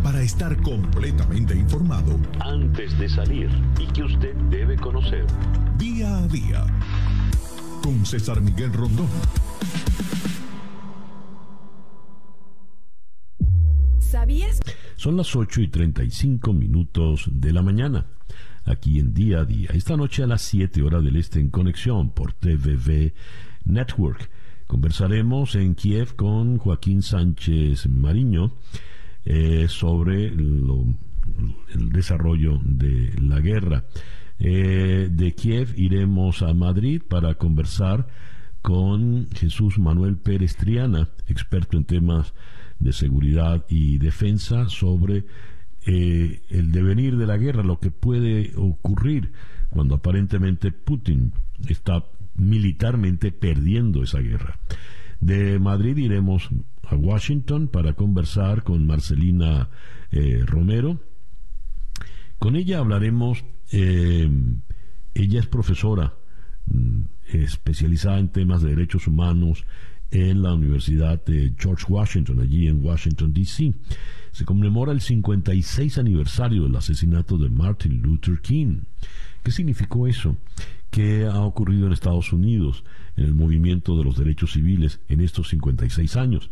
[0.02, 5.26] Para estar completamente informado, antes de salir y que usted debe conocer.
[5.76, 6.66] Día a día,
[7.82, 9.08] con César Miguel Rondón.
[13.98, 14.60] ¿Sabías?
[14.96, 18.06] Son las 8 y 35 minutos de la mañana,
[18.64, 19.70] aquí en día a día.
[19.72, 23.14] Esta noche a las 7 horas del este en conexión por TVV
[23.64, 24.30] Network.
[24.70, 28.52] Conversaremos en Kiev con Joaquín Sánchez Mariño
[29.24, 30.94] eh, sobre el
[31.90, 33.82] desarrollo de la guerra.
[34.38, 38.06] Eh, de Kiev iremos a Madrid para conversar
[38.62, 42.32] con Jesús Manuel Pérez Triana, experto en temas
[42.78, 45.24] de seguridad y defensa, sobre
[45.84, 49.32] eh, el devenir de la guerra, lo que puede ocurrir
[49.68, 51.32] cuando aparentemente Putin
[51.66, 52.04] está
[52.40, 54.58] militarmente perdiendo esa guerra.
[55.20, 56.48] De Madrid iremos
[56.82, 59.68] a Washington para conversar con Marcelina
[60.10, 61.00] eh, Romero.
[62.38, 64.28] Con ella hablaremos, eh,
[65.14, 66.14] ella es profesora
[66.66, 67.02] mm,
[67.32, 69.64] especializada en temas de derechos humanos
[70.10, 73.74] en la Universidad de George Washington, allí en Washington, D.C.
[74.32, 78.80] Se conmemora el 56 aniversario del asesinato de Martin Luther King.
[79.42, 80.36] ¿Qué significó eso?
[80.90, 82.84] ¿Qué ha ocurrido en Estados Unidos
[83.16, 86.50] en el movimiento de los derechos civiles en estos 56 años?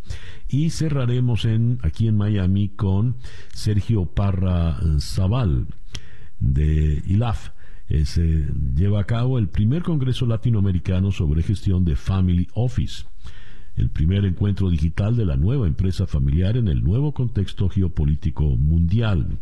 [0.49, 3.17] Y cerraremos en, aquí en Miami con
[3.53, 5.67] Sergio Parra Zaval
[6.39, 7.51] de ILAF.
[7.89, 13.05] Eh, se lleva a cabo el primer Congreso Latinoamericano sobre gestión de Family Office
[13.79, 19.39] el primer encuentro digital de la nueva empresa familiar en el nuevo contexto geopolítico mundial.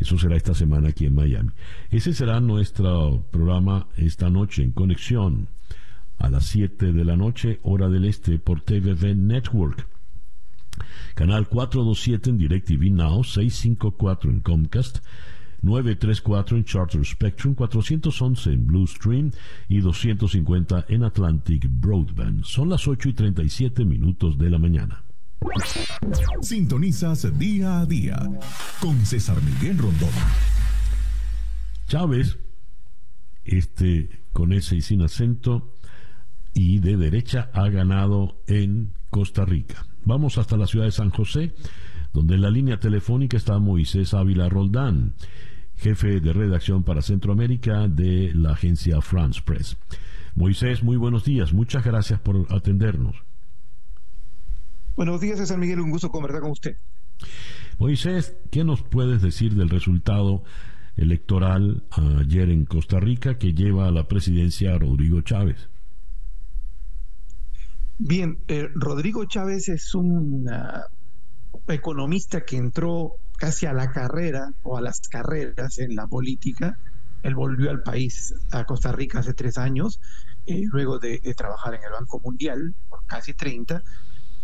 [0.00, 1.50] Eso será esta semana aquí en Miami.
[1.90, 5.48] Ese será nuestro programa esta noche en conexión
[6.18, 9.86] a las 7 de la noche, hora del este, por TVV Network.
[11.14, 14.98] Canal 427 en DirecTV Now, 654 en Comcast,
[15.62, 19.30] 934 en Charter Spectrum, 411 en Blue Stream
[19.68, 22.44] y 250 en Atlantic Broadband.
[22.44, 25.02] Son las 8 y 37 minutos de la mañana.
[26.42, 28.18] Sintonizas día a día
[28.80, 30.10] con César Miguel Rondón.
[31.86, 32.38] Chávez,
[33.44, 35.74] este con ese y sin acento,
[36.54, 39.86] y de derecha ha ganado en Costa Rica.
[40.04, 41.54] Vamos hasta la ciudad de San José,
[42.12, 45.14] donde en la línea telefónica está Moisés Ávila Roldán
[45.80, 49.78] jefe de redacción para Centroamérica de la agencia France Press.
[50.34, 51.52] Moisés, muy buenos días.
[51.52, 53.16] Muchas gracias por atendernos.
[54.96, 55.80] Buenos días, César Miguel.
[55.80, 56.76] Un gusto conversar con usted.
[57.78, 60.42] Moisés, ¿qué nos puedes decir del resultado
[60.96, 61.84] electoral
[62.18, 65.68] ayer en Costa Rica que lleva a la presidencia a Rodrigo Chávez?
[67.98, 70.48] Bien, eh, Rodrigo Chávez es un
[71.68, 76.78] economista que entró casi a la carrera o a las carreras en la política.
[77.22, 80.00] Él volvió al país, a Costa Rica, hace tres años,
[80.46, 83.82] eh, luego de, trabajar en el Banco Mundial por casi 30.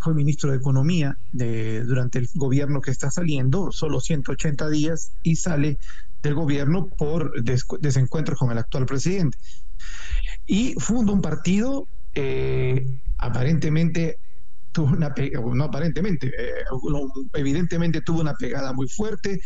[0.07, 5.35] Fue ministro de Economía de, durante el gobierno que está saliendo, solo 180 días, y
[5.35, 5.79] sale
[6.23, 9.37] del gobierno por desencuentros con el actual presidente.
[10.47, 12.87] Y funda un partido eh,
[13.19, 14.21] aparentemente
[14.71, 15.13] tuvo una
[15.55, 16.65] no aparentemente, eh,
[17.35, 19.41] evidentemente tuvo una pegada muy fuerte,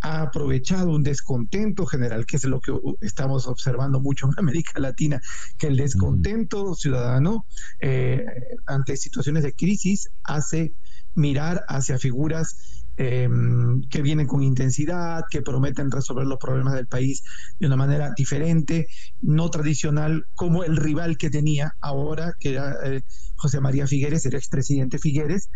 [0.00, 5.20] ha aprovechado un descontento general, que es lo que estamos observando mucho en América Latina,
[5.58, 7.46] que el descontento ciudadano
[7.80, 8.24] eh,
[8.66, 10.72] ante situaciones de crisis hace
[11.14, 17.22] mirar hacia figuras Em, que vienen con intensidad, que prometen resolver los problemas del país
[17.60, 18.86] de una manera diferente,
[19.20, 23.02] no tradicional, como el rival que tenía ahora, que era eh,
[23.34, 25.50] José María Figueres, el expresidente Figueres,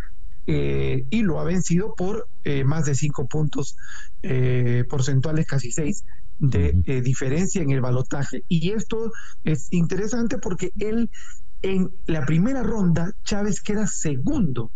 [0.52, 3.76] eh, y lo ha vencido por eh, más de cinco puntos
[4.88, 6.04] porcentuales, casi seis,
[6.38, 8.42] de diferencia en el balotaje.
[8.48, 9.12] Y esto
[9.44, 11.08] es interesante porque él,
[11.62, 14.72] en la primera ronda, Chávez queda segundo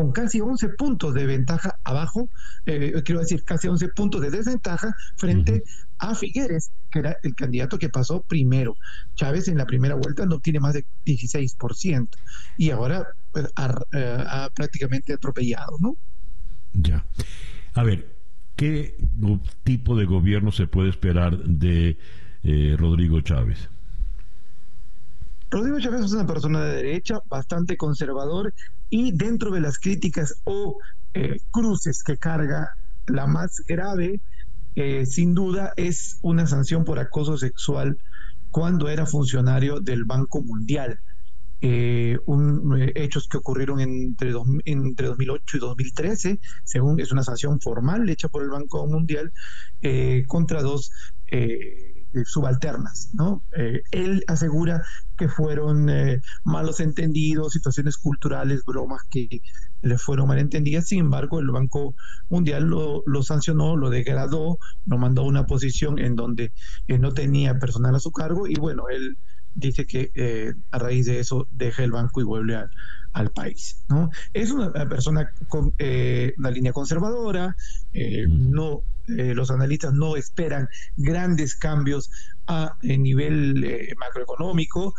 [0.00, 2.30] con casi 11 puntos de ventaja abajo,
[2.64, 5.62] eh, quiero decir, casi 11 puntos de desventaja frente
[5.98, 8.76] a Figueres, que era el candidato que pasó primero.
[9.14, 12.08] Chávez en la primera vuelta no tiene más de 16%
[12.56, 13.46] y ahora pues,
[13.92, 15.96] eh, ha, prácticamente atropellado, ¿no?
[16.72, 17.04] Ya.
[17.74, 18.16] A ver,
[18.56, 18.96] ¿qué
[19.64, 21.98] tipo de gobierno se puede esperar de
[22.42, 23.68] eh, Rodrigo Chávez?
[25.50, 28.54] Rodrigo Chávez es una persona de derecha, bastante conservador
[28.88, 30.78] y dentro de las críticas o
[31.50, 32.70] cruces que carga,
[33.08, 34.20] la más grave,
[35.06, 37.98] sin duda, es una sanción por acoso sexual
[38.50, 41.00] cuando era funcionario del Banco Mundial.
[41.62, 44.32] Eh, un, eh, hechos que ocurrieron entre,
[44.64, 49.32] entre 2008 y 2013, según es una sanción formal hecha por el Banco Mundial
[49.82, 50.90] eh, contra dos
[52.24, 53.10] subalternas.
[53.12, 53.44] ¿no?
[53.92, 54.82] él asegura
[55.16, 55.88] que fueron
[56.42, 59.40] malos entendidos, situaciones culturales, bromas que
[59.80, 60.88] le fueron malentendidas.
[60.88, 61.94] Sin embargo, el Banco
[62.28, 66.52] Mundial lo, lo sancionó, lo degradó, lo mandó a una posición en donde
[66.88, 69.16] no tenía personal a su cargo y bueno, él
[69.54, 72.56] dice que eh, a raíz de eso deja el banco y vuelve
[73.12, 73.82] al país.
[73.88, 74.10] ¿no?
[74.32, 77.56] Es una persona con eh, una línea conservadora,
[77.92, 82.10] eh, no, los analistas no esperan grandes cambios
[82.46, 84.94] a, nivel macroeconómico,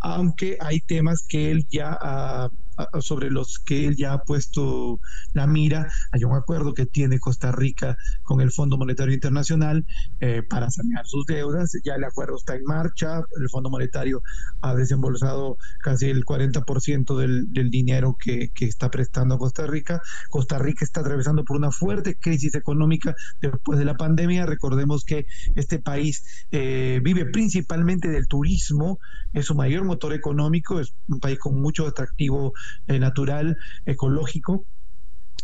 [0.00, 2.50] aunque hay temas que él ya ha
[3.00, 5.00] sobre los que él ya ha puesto
[5.32, 5.90] la mira.
[6.12, 9.86] Hay un acuerdo que tiene Costa Rica con el Fondo Monetario Internacional
[10.20, 11.72] eh, para sanear sus deudas.
[11.84, 13.22] Ya el acuerdo está en marcha.
[13.40, 14.22] El Fondo Monetario
[14.60, 20.00] ha desembolsado casi el 40% del, del dinero que, que está prestando a Costa Rica.
[20.30, 24.46] Costa Rica está atravesando por una fuerte crisis económica después de la pandemia.
[24.46, 28.98] Recordemos que este país eh, vive principalmente del turismo,
[29.32, 32.52] es su mayor motor económico, es un país con mucho atractivo
[32.86, 34.64] eh, natural, ecológico,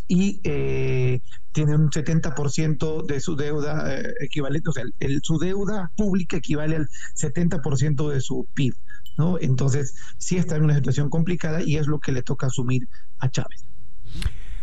[0.06, 1.20] y eh,
[1.52, 6.76] tiene un 70% de su deuda eh, equivalente, o sea, el, su deuda pública equivale
[6.76, 8.74] al 70% de su PIB,
[9.16, 9.38] ¿no?
[9.40, 12.86] Entonces, sí está en una situación complicada y es lo que le toca asumir
[13.18, 13.64] a Chávez.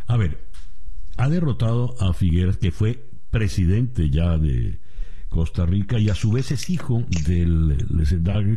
[0.06, 0.38] A ver,
[1.18, 4.80] ha derrotado a Figueres, que fue presidente ya de
[5.32, 7.78] Costa Rica y a su vez es hijo del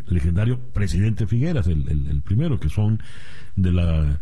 [0.09, 3.01] legendario, presidente Figueras, el primero, que son
[3.55, 4.21] de la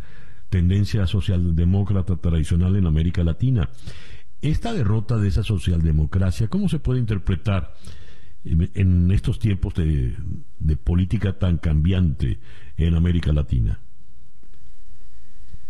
[0.49, 3.71] tendencia socialdemócrata tradicional en América Latina.
[4.39, 7.73] Esta derrota de esa socialdemocracia, ¿cómo se puede interpretar
[8.43, 10.15] en estos tiempos de,
[10.83, 12.39] política tan cambiante
[12.77, 13.79] en América Latina?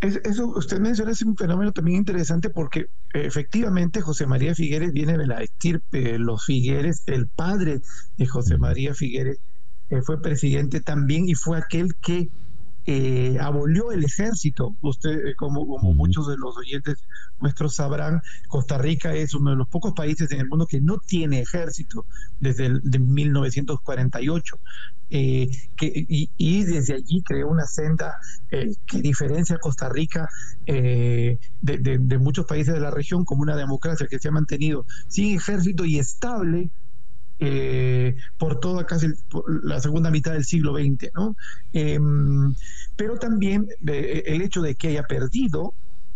[0.03, 5.27] Eso usted menciona es un fenómeno también interesante porque efectivamente José María Figueres viene de
[5.27, 7.79] la estirpe, los Figueres, el padre
[8.17, 9.39] de José María Figueres
[9.89, 12.29] eh, fue presidente también y fue aquel que
[12.85, 14.75] eh, abolió el ejército.
[14.81, 16.97] Usted, eh, como, muchos de los oyentes
[17.39, 20.97] nuestros sabrán, Costa Rica es uno de los pocos países en el mundo que no
[20.97, 22.05] tiene ejército
[22.39, 24.59] desde el, de 1948.
[25.15, 25.47] Eh,
[25.77, 28.15] que, y, desde allí creó una senda
[28.49, 30.27] que diferencia a Costa Rica
[30.65, 35.37] de, de, muchos países de la región como una democracia que se ha mantenido sin
[35.37, 36.71] ejército y estable
[37.45, 39.07] eh, por toda casi
[39.63, 41.35] la segunda mitad del siglo XX, ¿no?
[41.73, 42.55] Em,
[42.95, 45.73] pero también eh, el hecho de que haya perdido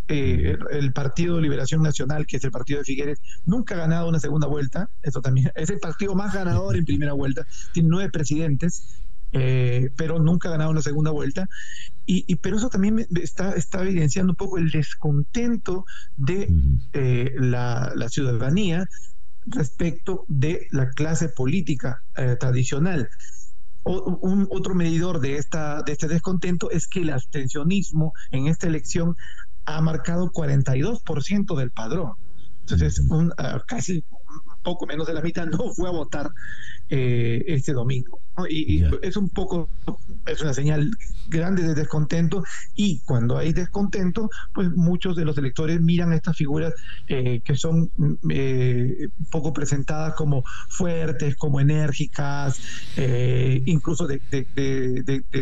[0.08, 4.08] eh, el Partido de Liberación Nacional, que es el partido de Figueres, nunca ha ganado
[4.08, 4.90] una segunda vuelta.
[5.04, 7.45] Eso también es el partido más ganador en primera vuelta.
[7.74, 9.02] Tiene nueve presidentes,
[9.34, 11.49] pero nunca ha ganado una segunda vuelta.
[12.06, 15.86] Y, pero eso también está, está evidenciando un poco el descontento
[16.16, 16.48] de
[17.36, 18.88] la, la, ciudadanía
[19.48, 23.10] respecto de la clase política eh, tradicional.
[23.84, 29.15] un, otro medidor de, esta, de este descontento es que el abstencionismo en esta elección
[29.65, 32.14] ha marcado 42% del padrón.
[32.61, 34.03] Entonces, un, ah, casi
[34.64, 36.30] poco menos de la mitad no fue a votar
[36.89, 38.19] eh, este domingo.
[38.49, 39.68] Y, es un poco,
[40.27, 40.91] es una señal
[41.27, 42.43] grande de descontento
[42.76, 46.73] y cuando hay descontento, pues muchos de los electores miran a estas figuras
[47.07, 47.91] eh, que son
[48.30, 52.59] eh, poco presentadas como fuertes, como enérgicas,
[52.95, 54.22] eh, incluso de,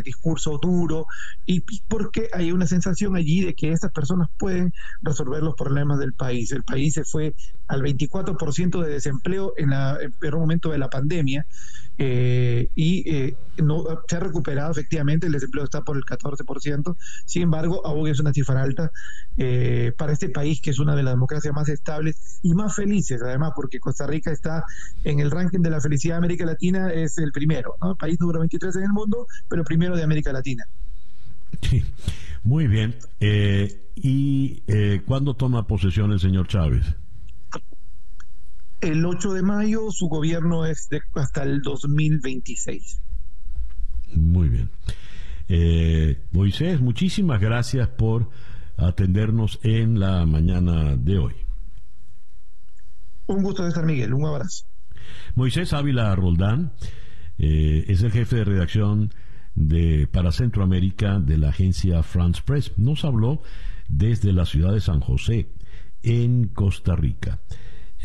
[0.03, 1.05] discurso duro,
[1.45, 6.13] y porque hay una sensación allí de que estas personas pueden resolver los problemas del
[6.13, 6.51] país.
[6.51, 7.35] El país se fue
[7.67, 11.35] al 24% de desempleo en, la, en el momento de la pandemia.
[11.98, 16.95] Eh, y eh, no se ha recuperado efectivamente, el desempleo está por el 14%,
[17.26, 18.91] sin embargo, aún es una cifra alta
[19.38, 23.22] eh, para este país que es una de las democracias más estables y más felices,
[23.22, 24.66] además, porque Costa Rica está
[25.03, 27.95] en el ranking de la felicidad de América Latina, es el primero, ¿no?
[27.95, 30.66] país número 23 en el mundo, pero primero de América Latina.
[32.44, 32.95] Muy bien.
[33.95, 34.62] ¿Y
[35.06, 36.86] cuándo toma posesión el señor Chávez?
[38.86, 43.02] El 8 de mayo su gobierno es hasta el 2026.
[44.14, 44.70] Muy bien.
[45.48, 48.30] Eh, Moisés, muchísimas gracias por
[48.78, 51.34] atendernos en la mañana de hoy.
[53.26, 54.14] Un gusto de estar, Miguel.
[54.14, 54.68] Un abrazo.
[55.34, 56.74] Moisés Ávila Roldán
[57.40, 59.12] eh, es el jefe de redacción
[59.56, 62.72] de, para Centroamérica de la agencia France Press.
[62.78, 63.41] Nos habló
[63.88, 65.49] desde la ciudad de San José,
[66.03, 67.40] en Costa Rica.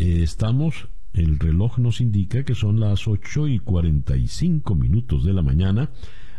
[0.01, 5.43] Eh, estamos, el reloj nos indica que son las 8 y 45 minutos de la
[5.43, 5.91] mañana,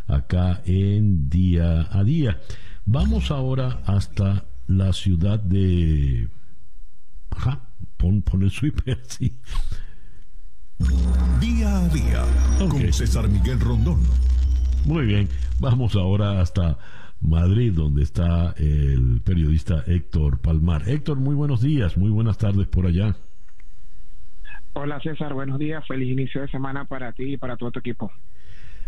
[0.08, 2.40] acá en día a día.
[2.86, 6.28] Vamos ahora hasta la ciudad de...
[7.30, 7.60] Ajá,
[7.98, 9.38] pon, el sweeper, sí.
[11.40, 12.24] Día a día
[12.68, 14.00] con César Miguel Rondón.
[14.86, 15.28] Muy bien,
[15.60, 16.78] vamos ahora hasta
[17.20, 20.88] Madrid, donde está el periodista Héctor Palmar.
[20.88, 23.14] Héctor, muy buenos días, muy buenas tardes por allá.
[24.74, 28.10] Hola César, buenos días, feliz inicio de semana para ti y para todo tu equipo.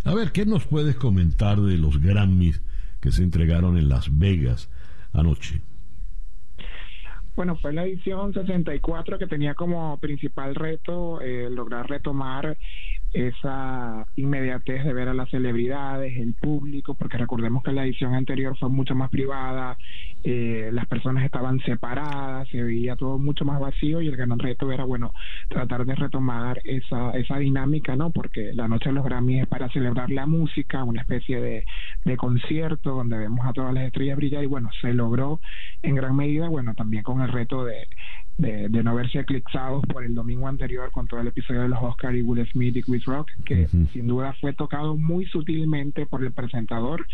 [0.05, 2.63] A ver, ¿qué nos puedes comentar de los Grammys
[3.01, 4.71] que se entregaron en Las Vegas
[5.13, 5.61] anoche?
[7.37, 12.57] Bueno, fue la edición 64 que tenía como principal reto eh, lograr retomar
[13.15, 18.59] esa inmediatez de ver a las celebridades, el público, porque recordemos que la edición anterior
[18.59, 19.79] fue mucho más privada,
[20.25, 24.73] eh, las personas estaban separadas, se veía todo mucho más vacío y el gran reto
[24.73, 25.13] era, bueno,
[25.49, 28.11] tratar de retomar esa, esa dinámica, ¿no?
[28.11, 31.65] Porque la noche de los Grammys es para celebrar la música, una especie de,
[32.05, 35.41] de concierto donde vemos a todas las estrellas brillar y bueno, se logró
[35.83, 37.87] en gran medida, bueno, también con el reto de
[38.39, 42.15] de, no verse eclipsados por el domingo anterior con todo el episodio de los Oscar
[42.17, 46.33] y Will Smith y Chris Rock, que sin duda fue tocado muy sutilmente por el
[46.33, 47.07] presentador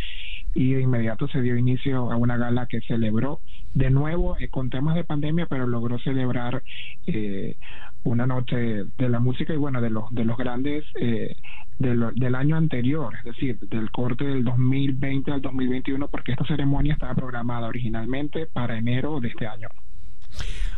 [0.54, 3.40] y de inmediato se dio inicio a una gala que celebró
[3.74, 6.62] de nuevo eh, con temas de pandemia, pero logró celebrar
[7.06, 7.56] eh,
[8.02, 11.36] una noche de la música y bueno, de los, de los grandes eh,
[11.78, 17.14] del año anterior, es decir, del corte del 2020 al 2021, porque esta ceremonia estaba
[17.14, 19.68] programada originalmente para enero de este año.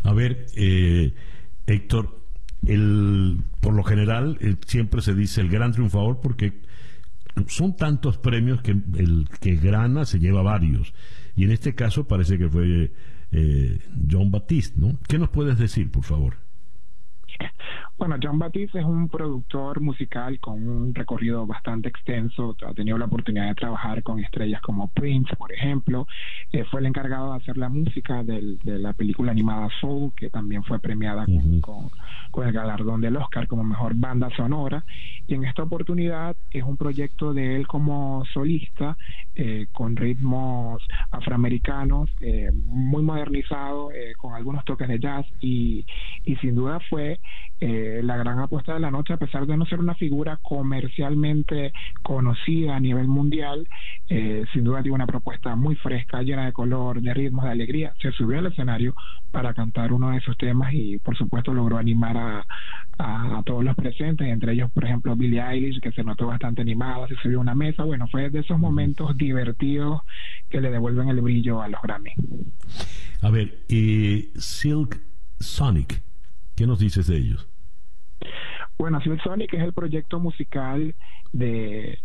[0.03, 1.15] A ver, eh,
[1.66, 2.20] Héctor,
[2.66, 6.61] el, por lo general eh, siempre se dice el gran triunfador porque
[7.47, 10.93] son tantos premios que el que grana se lleva varios.
[11.35, 12.93] Y en este caso parece que fue
[13.33, 13.79] eh,
[14.11, 14.99] John Batiste, ¿no?
[15.09, 16.37] ¿Qué nos puedes decir, por favor?
[18.03, 22.57] Bueno, John Batiste es un productor musical con un recorrido bastante extenso.
[22.66, 26.09] Ha tenido la oportunidad de trabajar con estrellas como Prince, por ejemplo.
[26.51, 30.65] Eh, fue el encargado de hacer la música de la película animada Soul, que también
[30.65, 31.27] fue premiada
[31.61, 34.85] con, el galardón del Oscar como mejor banda sonora.
[35.29, 38.99] Y en esta oportunidad es un proyecto de él como solista,
[39.37, 45.24] eh, con ritmos afroamericanos, eh, muy modernizado, con algunos toques de jazz.
[45.41, 45.87] Y,
[46.24, 47.20] y sin duda fue
[47.61, 51.73] eh, la gran apuesta de la noche, a pesar de no ser una figura comercialmente
[52.02, 53.69] conocida a nivel mundial,
[54.09, 57.94] eh, sin duda tiene una propuesta muy fresca, llena de color, de ritmos, de alegría.
[58.01, 58.94] Se subió al escenario
[59.31, 62.47] para cantar uno de esos temas y, por supuesto, logró animar a,
[62.98, 67.09] a, todos los presentes, entre ellos, por ejemplo, Billie Eilish, que se notó bastante animada,
[67.09, 67.85] se subió a una mesa.
[67.85, 70.02] Bueno, fue de esos momentos divertidos
[70.48, 72.12] que le devuelven el brillo a los Grammy.
[73.20, 75.01] A ver, y Silk
[75.40, 76.02] Sonic,
[76.55, 77.52] ¿qué nos dices de ellos?
[78.78, 80.94] Bueno, Silk Sonic es el proyecto musical
[81.32, 81.99] de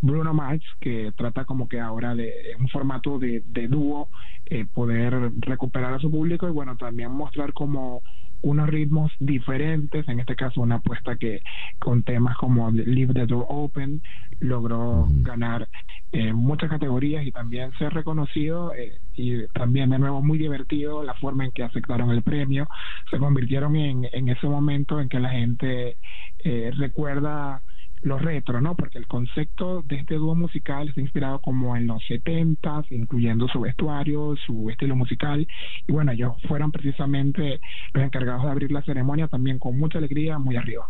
[0.00, 4.08] Bruno Mars que trata como que ahora de un formato de, de dúo
[4.46, 8.02] eh, poder recuperar a su público y bueno también mostrar como
[8.42, 11.42] unos ritmos diferentes, en este caso una apuesta que
[11.78, 14.02] con temas como Leave the Door Open
[14.40, 15.68] logró ganar
[16.12, 21.14] eh, muchas categorías y también ser reconocido eh, y también de nuevo muy divertido la
[21.14, 22.68] forma en que aceptaron el premio,
[23.10, 25.96] se convirtieron en, en ese momento en que la gente
[26.44, 27.62] eh, recuerda
[28.02, 28.74] lo retro, ¿no?
[28.74, 33.60] Porque el concepto de este dúo musical está inspirado como en los 70 incluyendo su
[33.60, 35.46] vestuario, su estilo musical.
[35.86, 37.60] Y bueno, ellos fueron precisamente
[37.92, 40.88] los encargados de abrir la ceremonia también con mucha alegría, muy arriba.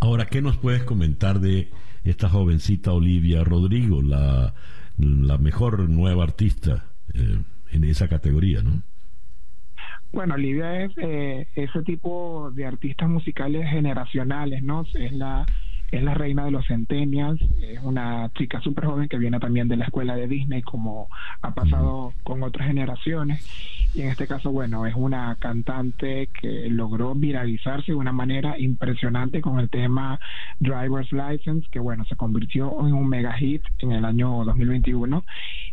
[0.00, 1.70] Ahora, ¿qué nos puedes comentar de
[2.04, 4.54] esta jovencita Olivia Rodrigo, la,
[4.98, 7.38] mejor nueva artista eh,
[7.72, 8.82] en esa categoría, ¿no?
[10.14, 14.84] Bueno, Olivia es eh, ese tipo de artistas musicales generacionales, ¿no?
[14.94, 15.44] Es la
[15.94, 19.76] es la reina de los centennials, es una chica súper joven que viene también de
[19.76, 21.08] la escuela de Disney, como
[21.40, 23.46] ha pasado con otras generaciones.
[23.94, 29.40] Y en este caso, bueno, es una cantante que logró viralizarse de una manera impresionante
[29.40, 30.18] con el tema
[30.58, 35.24] Driver's License, que bueno, se convirtió en un mega hit en el año 2021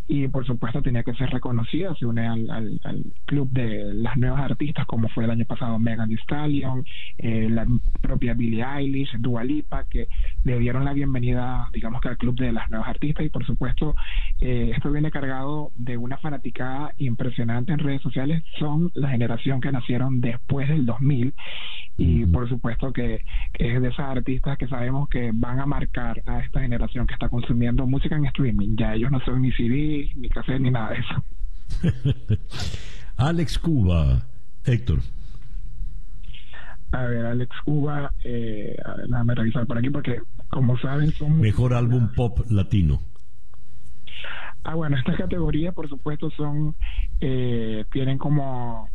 [0.07, 4.41] y por supuesto tenía que ser reconocida, se une al, al, club de las nuevas
[4.41, 6.83] artistas como fue el año pasado Megan Thee Stallion,
[7.17, 7.65] eh, la
[8.01, 10.09] propia Billie Eilish, Dua Lipa, que
[10.43, 13.95] le dieron la bienvenida, digamos que al club de las nuevas artistas y por supuesto
[14.39, 19.71] eh, esto viene cargado de una fanaticada impresionante en redes sociales, son la generación que
[19.71, 21.33] nacieron después del 2000
[21.97, 23.23] y por supuesto que,
[23.53, 27.29] es de esas artistas que sabemos que van a marcar a esta generación que está
[27.29, 28.75] consumiendo música en streaming.
[28.75, 32.37] Ya ellos no son ni CD, ni café, ni nada de eso.
[33.17, 34.25] Alex Cuba,
[34.65, 34.99] Héctor.
[36.91, 38.75] A ver, Alex Cuba, eh,
[39.07, 41.39] déjame revisar por aquí porque, como saben, son...
[41.39, 42.99] Mejor álbum pop latino.
[44.63, 46.75] Ah, bueno, estas categorías, por supuesto, son,
[47.19, 48.89] eh, tienen como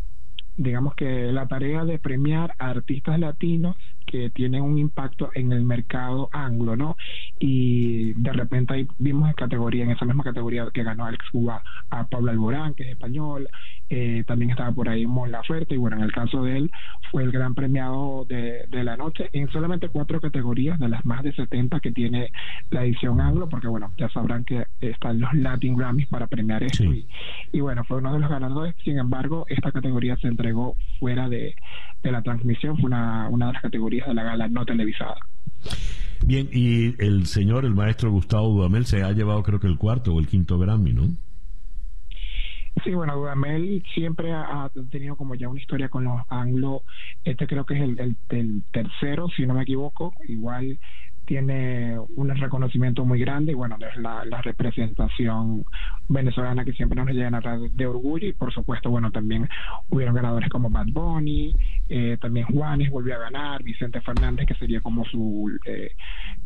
[0.56, 5.64] digamos que la tarea de premiar a artistas latinos que tienen un impacto en el
[5.64, 6.96] mercado anglo, ¿no?
[7.38, 11.62] Y de repente ahí vimos en categoría, en esa misma categoría que ganó Alex Cuba
[11.90, 13.48] a Pablo Alborán, que es español,
[13.88, 16.70] eh, también estaba por ahí Mon Laferte, y bueno, en el caso de él
[17.10, 21.22] fue el gran premiado de, de la noche en solamente cuatro categorías de las más
[21.22, 22.30] de 70 que tiene
[22.70, 26.84] la edición anglo, porque bueno, ya sabrán que están los Latin Grammys para premiar esto,
[26.84, 27.06] y,
[27.52, 31.54] y bueno, fue uno de los ganadores, sin embargo, esta categoría se entregó fuera de,
[32.02, 35.16] de la transmisión, fue una, una de las categorías de la gala no televisada.
[36.24, 40.12] Bien, y el señor, el maestro Gustavo Dudamel, se ha llevado creo que el cuarto
[40.12, 41.09] o el quinto Grammy, ¿no?
[42.85, 46.82] Sí, bueno, Dudamel siempre ha, tenido como ya una historia con los anglo.
[47.24, 50.12] Este creo que es el, el tercero, si no me equivoco.
[50.28, 50.78] Igual
[51.26, 55.64] tiene un reconocimiento muy grande y bueno, es la, representación
[56.08, 57.40] venezolana que siempre nos llena
[57.72, 59.48] de orgullo y por supuesto, bueno, también
[59.88, 61.54] hubieron ganadores como Bad Bunny,
[61.88, 65.90] eh, también Juanes volvió a ganar, Vicente Fernández que sería como su eh,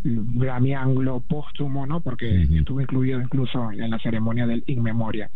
[0.02, 2.00] Grammy Anglo póstumo, ¿no?
[2.00, 5.30] Porque estuvo incluido incluso en la ceremonia del In Memoria.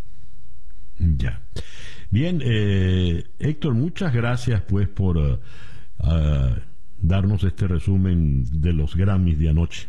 [0.98, 1.40] Ya.
[2.10, 5.18] Bien, eh, Héctor, muchas gracias pues por...
[5.18, 5.38] Uh,
[6.00, 6.73] uh,
[7.06, 9.88] darnos este resumen de los Grammys de anoche.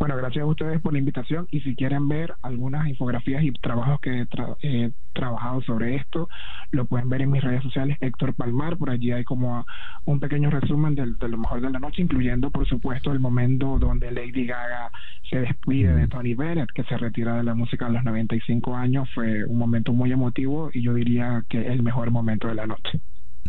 [0.00, 4.00] Bueno, gracias a ustedes por la invitación y si quieren ver algunas infografías y trabajos
[4.00, 4.26] que
[4.62, 6.26] he trabajado sobre esto,
[6.70, 9.66] lo pueden ver en mis redes sociales, Héctor Palmar, por allí hay como
[10.06, 14.10] un pequeño resumen de, lo mejor de la noche, incluyendo por supuesto el momento donde
[14.10, 14.90] Lady Gaga
[15.28, 19.06] se despide de Tony Bennett, que se retira de la música a los 95 años,
[19.14, 23.00] fue un momento muy emotivo y yo diría que el mejor momento de la noche.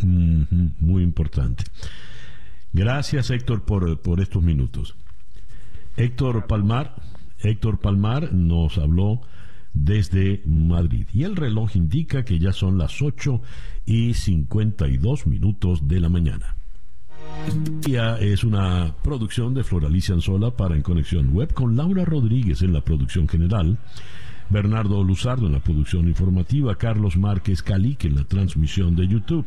[0.04, 1.64] muy importante.
[2.74, 4.96] Gracias Héctor por, por estos minutos.
[5.98, 6.96] Héctor Palmar,
[7.40, 9.22] Héctor Palmar nos habló
[9.74, 13.42] desde Madrid y el reloj indica que ya son las 8
[13.86, 16.56] y 52 minutos de la mañana.
[17.88, 22.74] Ya es una producción de Floralicia Anzola para En Conexión Web con Laura Rodríguez en
[22.74, 23.78] la producción general
[24.52, 29.46] Bernardo Luzardo en la producción informativa, Carlos Márquez Calique en la transmisión de YouTube,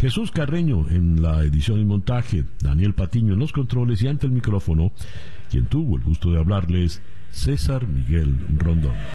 [0.00, 4.32] Jesús Carreño en la edición y montaje, Daniel Patiño en los controles y ante el
[4.32, 4.92] micrófono,
[5.50, 8.94] quien tuvo el gusto de hablarles, César Miguel Rondón.